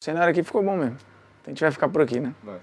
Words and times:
O 0.00 0.04
cenário 0.04 0.30
aqui 0.30 0.42
ficou 0.42 0.62
bom 0.62 0.78
mesmo. 0.78 0.96
A 1.44 1.50
gente 1.50 1.60
vai 1.60 1.70
ficar 1.70 1.86
por 1.90 2.00
aqui, 2.00 2.18
né? 2.18 2.34
Vai. 2.42 2.58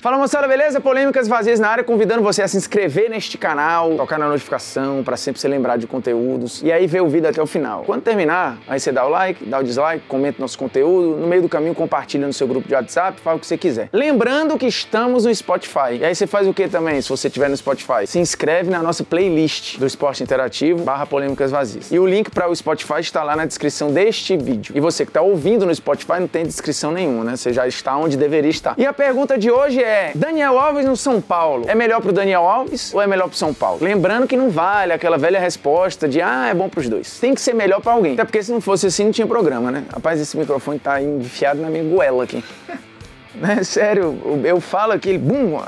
Fala 0.00 0.16
moçada, 0.16 0.46
beleza? 0.46 0.80
Polêmicas 0.80 1.26
vazias 1.26 1.58
na 1.58 1.68
área, 1.70 1.82
convidando 1.82 2.22
você 2.22 2.40
a 2.40 2.46
se 2.46 2.56
inscrever 2.56 3.10
neste 3.10 3.36
canal, 3.36 3.96
tocar 3.96 4.16
na 4.16 4.28
notificação 4.28 5.02
para 5.02 5.16
sempre 5.16 5.40
ser 5.40 5.48
lembrado 5.48 5.80
de 5.80 5.88
conteúdos 5.88 6.62
e 6.62 6.70
aí 6.70 6.86
ver 6.86 7.02
o 7.02 7.08
vídeo 7.08 7.28
até 7.28 7.42
o 7.42 7.46
final. 7.48 7.82
Quando 7.82 8.02
terminar, 8.02 8.58
aí 8.68 8.78
você 8.78 8.92
dá 8.92 9.04
o 9.04 9.08
like, 9.08 9.44
dá 9.44 9.58
o 9.58 9.64
dislike, 9.64 10.04
comenta 10.06 10.40
nosso 10.40 10.56
conteúdo, 10.56 11.16
no 11.16 11.26
meio 11.26 11.42
do 11.42 11.48
caminho 11.48 11.74
compartilha 11.74 12.28
no 12.28 12.32
seu 12.32 12.46
grupo 12.46 12.68
de 12.68 12.74
WhatsApp, 12.74 13.20
fala 13.20 13.38
o 13.38 13.40
que 13.40 13.46
você 13.48 13.58
quiser. 13.58 13.88
Lembrando 13.92 14.56
que 14.56 14.66
estamos 14.66 15.24
no 15.24 15.34
Spotify. 15.34 15.98
E 15.98 16.04
aí 16.04 16.14
você 16.14 16.28
faz 16.28 16.46
o 16.46 16.54
que 16.54 16.68
também, 16.68 17.02
se 17.02 17.08
você 17.08 17.26
estiver 17.26 17.50
no 17.50 17.56
Spotify? 17.56 18.06
Se 18.06 18.20
inscreve 18.20 18.70
na 18.70 18.80
nossa 18.80 19.02
playlist 19.02 19.78
do 19.78 19.86
Esporte 19.86 20.22
Interativo 20.22 20.84
barra 20.84 21.06
Polêmicas 21.06 21.50
Vazias. 21.50 21.90
E 21.90 21.98
o 21.98 22.06
link 22.06 22.30
para 22.30 22.48
o 22.48 22.54
Spotify 22.54 23.00
está 23.00 23.24
lá 23.24 23.34
na 23.34 23.46
descrição 23.46 23.90
deste 23.90 24.36
vídeo. 24.36 24.76
E 24.76 24.80
você 24.80 25.04
que 25.04 25.10
está 25.10 25.22
ouvindo 25.22 25.66
no 25.66 25.74
Spotify 25.74 26.20
não 26.20 26.28
tem 26.28 26.44
descrição 26.44 26.92
nenhuma, 26.92 27.24
né? 27.24 27.36
Você 27.36 27.52
já 27.52 27.66
está 27.66 27.96
onde 27.96 28.16
deveria 28.16 28.48
estar. 28.48 28.76
E 28.78 28.86
a 28.86 28.92
pergunta 28.92 29.36
de 29.36 29.50
hoje 29.50 29.82
é 29.82 29.87
é: 29.88 30.12
Daniel 30.14 30.58
Alves 30.58 30.84
no 30.84 30.96
São 30.96 31.20
Paulo 31.20 31.64
é 31.66 31.74
melhor 31.74 32.00
pro 32.00 32.12
Daniel 32.12 32.46
Alves 32.46 32.92
ou 32.94 33.00
é 33.00 33.06
melhor 33.06 33.28
pro 33.28 33.36
São 33.36 33.52
Paulo? 33.54 33.78
Lembrando 33.82 34.26
que 34.26 34.36
não 34.36 34.50
vale 34.50 34.92
aquela 34.92 35.18
velha 35.18 35.40
resposta 35.40 36.08
de 36.08 36.20
ah, 36.20 36.48
é 36.48 36.54
bom 36.54 36.68
pros 36.68 36.88
dois. 36.88 37.18
Tem 37.18 37.34
que 37.34 37.40
ser 37.40 37.54
melhor 37.54 37.80
para 37.80 37.92
alguém. 37.92 38.12
Até 38.12 38.24
porque 38.24 38.42
se 38.42 38.52
não 38.52 38.60
fosse 38.60 38.86
assim, 38.86 39.04
não 39.04 39.12
tinha 39.12 39.26
programa, 39.26 39.70
né? 39.70 39.84
Rapaz, 39.92 40.20
esse 40.20 40.36
microfone 40.36 40.78
tá 40.78 41.02
enfiado 41.02 41.60
na 41.60 41.68
minha 41.68 41.84
goela 41.84 42.24
aqui. 42.24 42.44
Né? 43.34 43.62
Sério, 43.62 44.42
eu 44.44 44.60
falo 44.60 44.92
aqui, 44.92 45.10
ele 45.10 45.18
bum, 45.18 45.60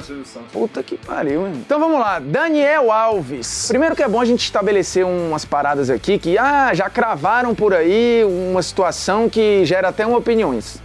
Puta 0.52 0.82
que 0.82 0.96
pariu, 0.96 1.46
hein? 1.46 1.52
Então 1.56 1.78
vamos 1.78 2.00
lá, 2.00 2.18
Daniel 2.18 2.90
Alves. 2.90 3.66
Primeiro 3.68 3.94
que 3.94 4.02
é 4.02 4.08
bom 4.08 4.20
a 4.20 4.24
gente 4.24 4.42
estabelecer 4.42 5.04
umas 5.04 5.44
paradas 5.44 5.90
aqui 5.90 6.18
que, 6.18 6.38
ah, 6.38 6.72
já 6.72 6.88
cravaram 6.88 7.54
por 7.54 7.74
aí 7.74 8.24
uma 8.24 8.62
situação 8.62 9.28
que 9.28 9.64
gera 9.66 9.88
até 9.88 10.06
uma 10.06 10.16
opiniões. 10.16 10.80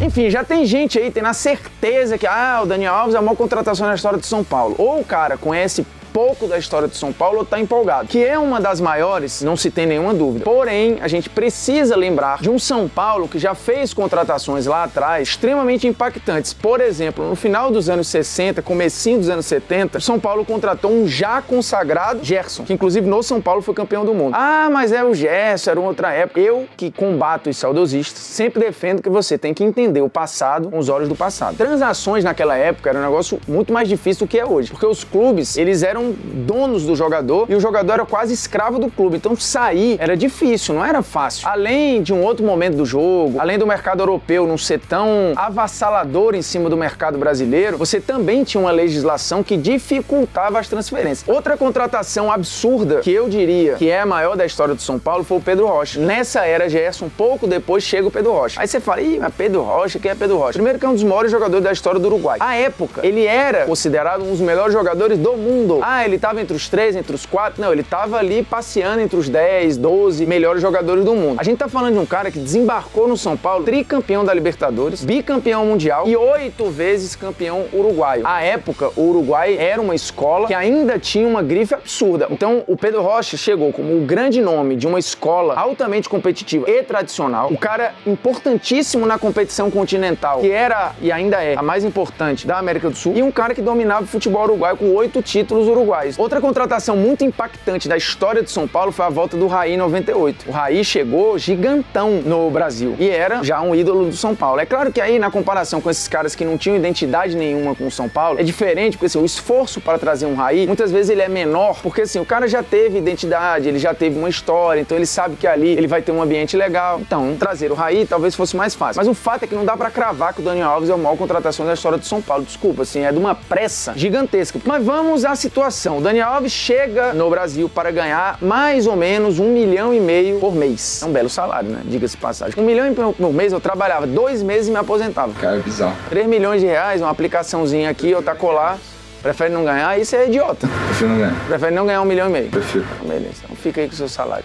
Enfim, 0.00 0.30
já 0.30 0.42
tem 0.42 0.64
gente 0.64 0.98
aí 0.98 1.10
tendo 1.10 1.26
a 1.26 1.34
certeza 1.34 2.16
que 2.16 2.26
ah, 2.26 2.60
o 2.62 2.66
Daniel 2.66 2.94
Alves 2.94 3.14
é 3.14 3.18
a 3.18 3.22
maior 3.22 3.36
contratação 3.36 3.86
na 3.86 3.94
história 3.94 4.18
de 4.18 4.26
São 4.26 4.42
Paulo. 4.42 4.74
Ou 4.78 5.00
o 5.00 5.04
cara 5.04 5.36
conhece 5.36 5.86
pouco 6.12 6.46
da 6.46 6.58
história 6.58 6.88
de 6.88 6.96
São 6.96 7.12
Paulo 7.12 7.42
está 7.42 7.58
empolgado, 7.60 8.08
que 8.08 8.24
é 8.24 8.38
uma 8.38 8.60
das 8.60 8.80
maiores, 8.80 9.42
não 9.42 9.56
se 9.56 9.70
tem 9.70 9.86
nenhuma 9.86 10.14
dúvida. 10.14 10.44
Porém, 10.44 10.98
a 11.00 11.08
gente 11.08 11.28
precisa 11.28 11.96
lembrar 11.96 12.40
de 12.40 12.50
um 12.50 12.58
São 12.58 12.88
Paulo 12.88 13.28
que 13.28 13.38
já 13.38 13.54
fez 13.54 13.94
contratações 13.94 14.66
lá 14.66 14.84
atrás 14.84 15.28
extremamente 15.28 15.86
impactantes. 15.86 16.52
Por 16.52 16.80
exemplo, 16.80 17.28
no 17.28 17.36
final 17.36 17.70
dos 17.70 17.88
anos 17.88 18.08
60, 18.08 18.62
comecinho 18.62 19.18
dos 19.18 19.28
anos 19.28 19.46
70, 19.46 19.98
o 19.98 20.00
São 20.00 20.18
Paulo 20.18 20.44
contratou 20.44 20.90
um 20.90 21.06
já 21.06 21.40
consagrado 21.40 22.24
Gerson, 22.24 22.64
que 22.64 22.72
inclusive 22.72 23.06
no 23.06 23.22
São 23.22 23.40
Paulo 23.40 23.62
foi 23.62 23.74
campeão 23.74 24.04
do 24.04 24.14
mundo. 24.14 24.34
Ah, 24.36 24.68
mas 24.70 24.92
é 24.92 25.04
o 25.04 25.14
Gerson, 25.14 25.70
era 25.70 25.80
uma 25.80 25.88
outra 25.88 26.12
época. 26.12 26.40
Eu, 26.40 26.66
que 26.76 26.90
combato 26.90 27.50
os 27.50 27.56
saudosistas, 27.56 28.22
sempre 28.22 28.60
defendo 28.60 29.02
que 29.02 29.08
você 29.08 29.38
tem 29.38 29.54
que 29.54 29.64
entender 29.64 30.00
o 30.00 30.08
passado 30.08 30.70
com 30.70 30.78
os 30.78 30.88
olhos 30.88 31.08
do 31.08 31.14
passado. 31.14 31.56
Transações 31.56 32.24
naquela 32.24 32.56
época 32.56 32.90
era 32.90 32.98
um 32.98 33.02
negócio 33.02 33.40
muito 33.46 33.72
mais 33.72 33.88
difícil 33.88 34.26
do 34.26 34.30
que 34.30 34.38
é 34.38 34.44
hoje, 34.44 34.70
porque 34.70 34.86
os 34.86 35.04
clubes, 35.04 35.56
eles 35.56 35.82
eram 35.82 35.99
eram 36.00 36.14
donos 36.46 36.84
do 36.84 36.96
jogador 36.96 37.46
e 37.48 37.54
o 37.54 37.60
jogador 37.60 37.92
era 37.92 38.06
quase 38.06 38.32
escravo 38.32 38.78
do 38.78 38.90
clube. 38.90 39.16
Então 39.16 39.36
sair 39.36 39.96
era 40.00 40.16
difícil, 40.16 40.74
não 40.74 40.84
era 40.84 41.02
fácil. 41.02 41.46
Além 41.46 42.02
de 42.02 42.12
um 42.12 42.22
outro 42.24 42.44
momento 42.44 42.76
do 42.76 42.86
jogo, 42.86 43.38
além 43.38 43.58
do 43.58 43.66
mercado 43.66 44.00
europeu 44.00 44.46
não 44.46 44.58
ser 44.58 44.80
tão 44.80 45.32
avassalador 45.36 46.34
em 46.34 46.42
cima 46.42 46.68
do 46.70 46.76
mercado 46.76 47.18
brasileiro, 47.18 47.76
você 47.76 48.00
também 48.00 48.42
tinha 48.42 48.60
uma 48.60 48.70
legislação 48.70 49.42
que 49.42 49.56
dificultava 49.56 50.58
as 50.58 50.68
transferências. 50.68 51.28
Outra 51.28 51.56
contratação 51.56 52.32
absurda 52.32 53.00
que 53.00 53.12
eu 53.12 53.28
diria 53.28 53.74
que 53.74 53.90
é 53.90 54.00
a 54.00 54.06
maior 54.06 54.36
da 54.36 54.46
história 54.46 54.74
do 54.74 54.80
São 54.80 54.98
Paulo 54.98 55.22
foi 55.22 55.38
o 55.38 55.40
Pedro 55.40 55.66
Rocha. 55.66 56.00
Nessa 56.00 56.46
era 56.46 56.68
Gerson, 56.68 57.06
um 57.06 57.10
pouco 57.10 57.46
depois 57.46 57.84
chega 57.84 58.08
o 58.08 58.10
Pedro 58.10 58.32
Rocha. 58.32 58.60
Aí 58.60 58.66
você 58.66 58.80
fala, 58.80 59.02
ih, 59.02 59.18
mas 59.18 59.34
Pedro 59.34 59.62
Rocha, 59.62 59.98
quem 59.98 60.10
é 60.10 60.14
Pedro 60.14 60.38
Rocha? 60.38 60.54
Primeiro 60.54 60.78
que 60.78 60.86
é 60.86 60.88
um 60.88 60.94
dos 60.94 61.02
maiores 61.02 61.30
jogadores 61.30 61.64
da 61.64 61.72
história 61.72 62.00
do 62.00 62.06
Uruguai. 62.06 62.38
À 62.40 62.56
época, 62.56 63.06
ele 63.06 63.24
era 63.24 63.66
considerado 63.66 64.22
um 64.22 64.30
dos 64.30 64.40
melhores 64.40 64.72
jogadores 64.72 65.18
do 65.18 65.36
mundo. 65.36 65.80
Ah, 65.92 66.04
ele 66.04 66.14
estava 66.14 66.40
entre 66.40 66.56
os 66.56 66.68
três, 66.68 66.94
entre 66.94 67.16
os 67.16 67.26
quatro. 67.26 67.60
Não, 67.60 67.72
ele 67.72 67.80
estava 67.80 68.16
ali 68.16 68.44
passeando 68.44 69.00
entre 69.00 69.16
os 69.18 69.28
10, 69.28 69.76
12 69.76 70.24
melhores 70.24 70.62
jogadores 70.62 71.04
do 71.04 71.16
mundo. 71.16 71.40
A 71.40 71.42
gente 71.42 71.58
tá 71.58 71.66
falando 71.66 71.94
de 71.94 71.98
um 71.98 72.06
cara 72.06 72.30
que 72.30 72.38
desembarcou 72.38 73.08
no 73.08 73.16
São 73.16 73.36
Paulo, 73.36 73.64
tricampeão 73.64 74.24
da 74.24 74.32
Libertadores, 74.32 75.04
bicampeão 75.04 75.66
mundial 75.66 76.06
e 76.06 76.14
oito 76.14 76.70
vezes 76.70 77.16
campeão 77.16 77.64
uruguaio. 77.72 78.24
À 78.24 78.40
época, 78.40 78.92
o 78.94 79.02
Uruguai 79.02 79.56
era 79.58 79.82
uma 79.82 79.92
escola 79.92 80.46
que 80.46 80.54
ainda 80.54 80.96
tinha 80.96 81.26
uma 81.26 81.42
grife 81.42 81.74
absurda. 81.74 82.28
Então, 82.30 82.62
o 82.68 82.76
Pedro 82.76 83.02
Rocha 83.02 83.36
chegou 83.36 83.72
como 83.72 83.96
o 83.96 84.02
grande 84.02 84.40
nome 84.40 84.76
de 84.76 84.86
uma 84.86 85.00
escola 85.00 85.54
altamente 85.54 86.08
competitiva 86.08 86.70
e 86.70 86.84
tradicional, 86.84 87.48
o 87.50 87.58
cara 87.58 87.94
importantíssimo 88.06 89.04
na 89.06 89.18
competição 89.18 89.68
continental, 89.72 90.38
que 90.38 90.52
era 90.52 90.92
e 91.02 91.10
ainda 91.10 91.42
é 91.42 91.56
a 91.58 91.62
mais 91.64 91.82
importante 91.82 92.46
da 92.46 92.58
América 92.58 92.88
do 92.88 92.96
Sul, 92.96 93.14
e 93.16 93.24
um 93.24 93.32
cara 93.32 93.56
que 93.56 93.60
dominava 93.60 94.04
o 94.04 94.06
futebol 94.06 94.44
uruguaio 94.44 94.76
com 94.76 94.94
oito 94.94 95.20
títulos 95.20 95.66
uruguaios 95.66 95.79
Outra 96.18 96.40
contratação 96.40 96.96
muito 96.96 97.24
impactante 97.24 97.88
da 97.88 97.96
história 97.96 98.42
de 98.42 98.50
São 98.50 98.68
Paulo 98.68 98.92
foi 98.92 99.04
a 99.04 99.08
volta 99.08 99.36
do 99.36 99.46
Raí 99.46 99.74
em 99.74 99.76
98. 99.76 100.48
O 100.48 100.52
Raí 100.52 100.84
chegou 100.84 101.38
gigantão 101.38 102.22
no 102.24 102.50
Brasil 102.50 102.94
e 102.98 103.08
era 103.08 103.42
já 103.42 103.60
um 103.60 103.74
ídolo 103.74 104.06
do 104.06 104.16
São 104.16 104.34
Paulo. 104.34 104.60
É 104.60 104.66
claro 104.66 104.92
que 104.92 105.00
aí, 105.00 105.18
na 105.18 105.30
comparação 105.30 105.80
com 105.80 105.90
esses 105.90 106.06
caras 106.06 106.34
que 106.34 106.44
não 106.44 106.58
tinham 106.58 106.76
identidade 106.76 107.36
nenhuma 107.36 107.74
com 107.74 107.86
o 107.86 107.90
São 107.90 108.08
Paulo, 108.08 108.38
é 108.38 108.42
diferente, 108.42 108.96
porque 108.96 109.06
assim, 109.06 109.20
o 109.20 109.24
esforço 109.24 109.80
para 109.80 109.98
trazer 109.98 110.26
um 110.26 110.34
Raí, 110.34 110.66
muitas 110.66 110.92
vezes 110.92 111.10
ele 111.10 111.22
é 111.22 111.28
menor, 111.28 111.80
porque 111.82 112.02
assim, 112.02 112.18
o 112.18 112.24
cara 112.24 112.46
já 112.46 112.62
teve 112.62 112.98
identidade, 112.98 113.68
ele 113.68 113.78
já 113.78 113.94
teve 113.94 114.18
uma 114.18 114.28
história, 114.28 114.80
então 114.80 114.96
ele 114.96 115.06
sabe 115.06 115.36
que 115.36 115.46
ali 115.46 115.70
ele 115.70 115.86
vai 115.86 116.02
ter 116.02 116.12
um 116.12 116.22
ambiente 116.22 116.56
legal. 116.56 117.00
Então, 117.00 117.36
trazer 117.38 117.72
o 117.72 117.74
Raí 117.74 118.04
talvez 118.04 118.34
fosse 118.34 118.56
mais 118.56 118.74
fácil. 118.74 119.00
Mas 119.00 119.08
o 119.08 119.14
fato 119.14 119.44
é 119.44 119.46
que 119.46 119.54
não 119.54 119.64
dá 119.64 119.76
para 119.76 119.90
cravar 119.90 120.34
que 120.34 120.40
o 120.40 120.44
Daniel 120.44 120.70
Alves 120.70 120.90
é 120.90 120.92
a 120.92 120.96
maior 120.96 121.16
contratação 121.16 121.64
da 121.64 121.74
história 121.74 121.96
do 121.96 122.04
São 122.04 122.20
Paulo. 122.20 122.44
Desculpa, 122.44 122.82
assim, 122.82 123.04
é 123.04 123.12
de 123.12 123.18
uma 123.18 123.34
pressa 123.34 123.94
gigantesca. 123.96 124.60
Mas 124.64 124.84
vamos 124.84 125.24
à 125.24 125.34
situação 125.34 125.69
situação. 125.70 125.98
O 125.98 126.00
Daniel 126.00 126.28
Alves 126.28 126.52
chega 126.52 127.12
no 127.12 127.30
Brasil 127.30 127.68
para 127.68 127.90
ganhar 127.90 128.38
mais 128.42 128.86
ou 128.86 128.96
menos 128.96 129.38
um 129.38 129.52
milhão 129.52 129.94
e 129.94 130.00
meio 130.00 130.38
por 130.38 130.54
mês. 130.54 131.00
É 131.02 131.06
um 131.06 131.12
belo 131.12 131.30
salário, 131.30 131.70
né? 131.70 131.80
Diga-se 131.84 132.16
passagem. 132.16 132.54
Um 132.60 132.66
milhão 132.66 132.86
e 132.86 132.90
meio 132.90 133.12
por 133.12 133.32
mês 133.32 133.52
eu 133.52 133.60
trabalhava 133.60 134.06
dois 134.06 134.42
meses 134.42 134.68
e 134.68 134.70
me 134.70 134.76
aposentava. 134.76 135.32
Cara, 135.40 135.56
é 135.56 135.60
bizarro. 135.60 135.96
Três 136.08 136.26
milhões 136.26 136.60
de 136.60 136.66
reais, 136.66 137.00
uma 137.00 137.10
aplicaçãozinha 137.10 137.88
aqui, 137.88 138.10
eu 138.10 138.22
tacolar. 138.22 138.78
Prefere 139.22 139.52
não 139.52 139.64
ganhar? 139.64 139.98
Isso 139.98 140.16
é 140.16 140.26
idiota. 140.26 140.66
Prefiro 140.86 141.10
não 141.10 141.18
ganhar. 141.18 141.46
Prefere 141.46 141.74
não 141.74 141.86
ganhar 141.86 142.02
um 142.02 142.06
milhão 142.06 142.28
e 142.28 142.32
meio? 142.32 142.50
Prefiro. 142.50 142.86
Então, 142.96 143.08
beleza. 143.08 143.42
Então 143.44 143.56
fica 143.56 143.80
aí 143.80 143.86
com 143.86 143.94
o 143.94 143.96
seu 143.96 144.08
salário. 144.08 144.44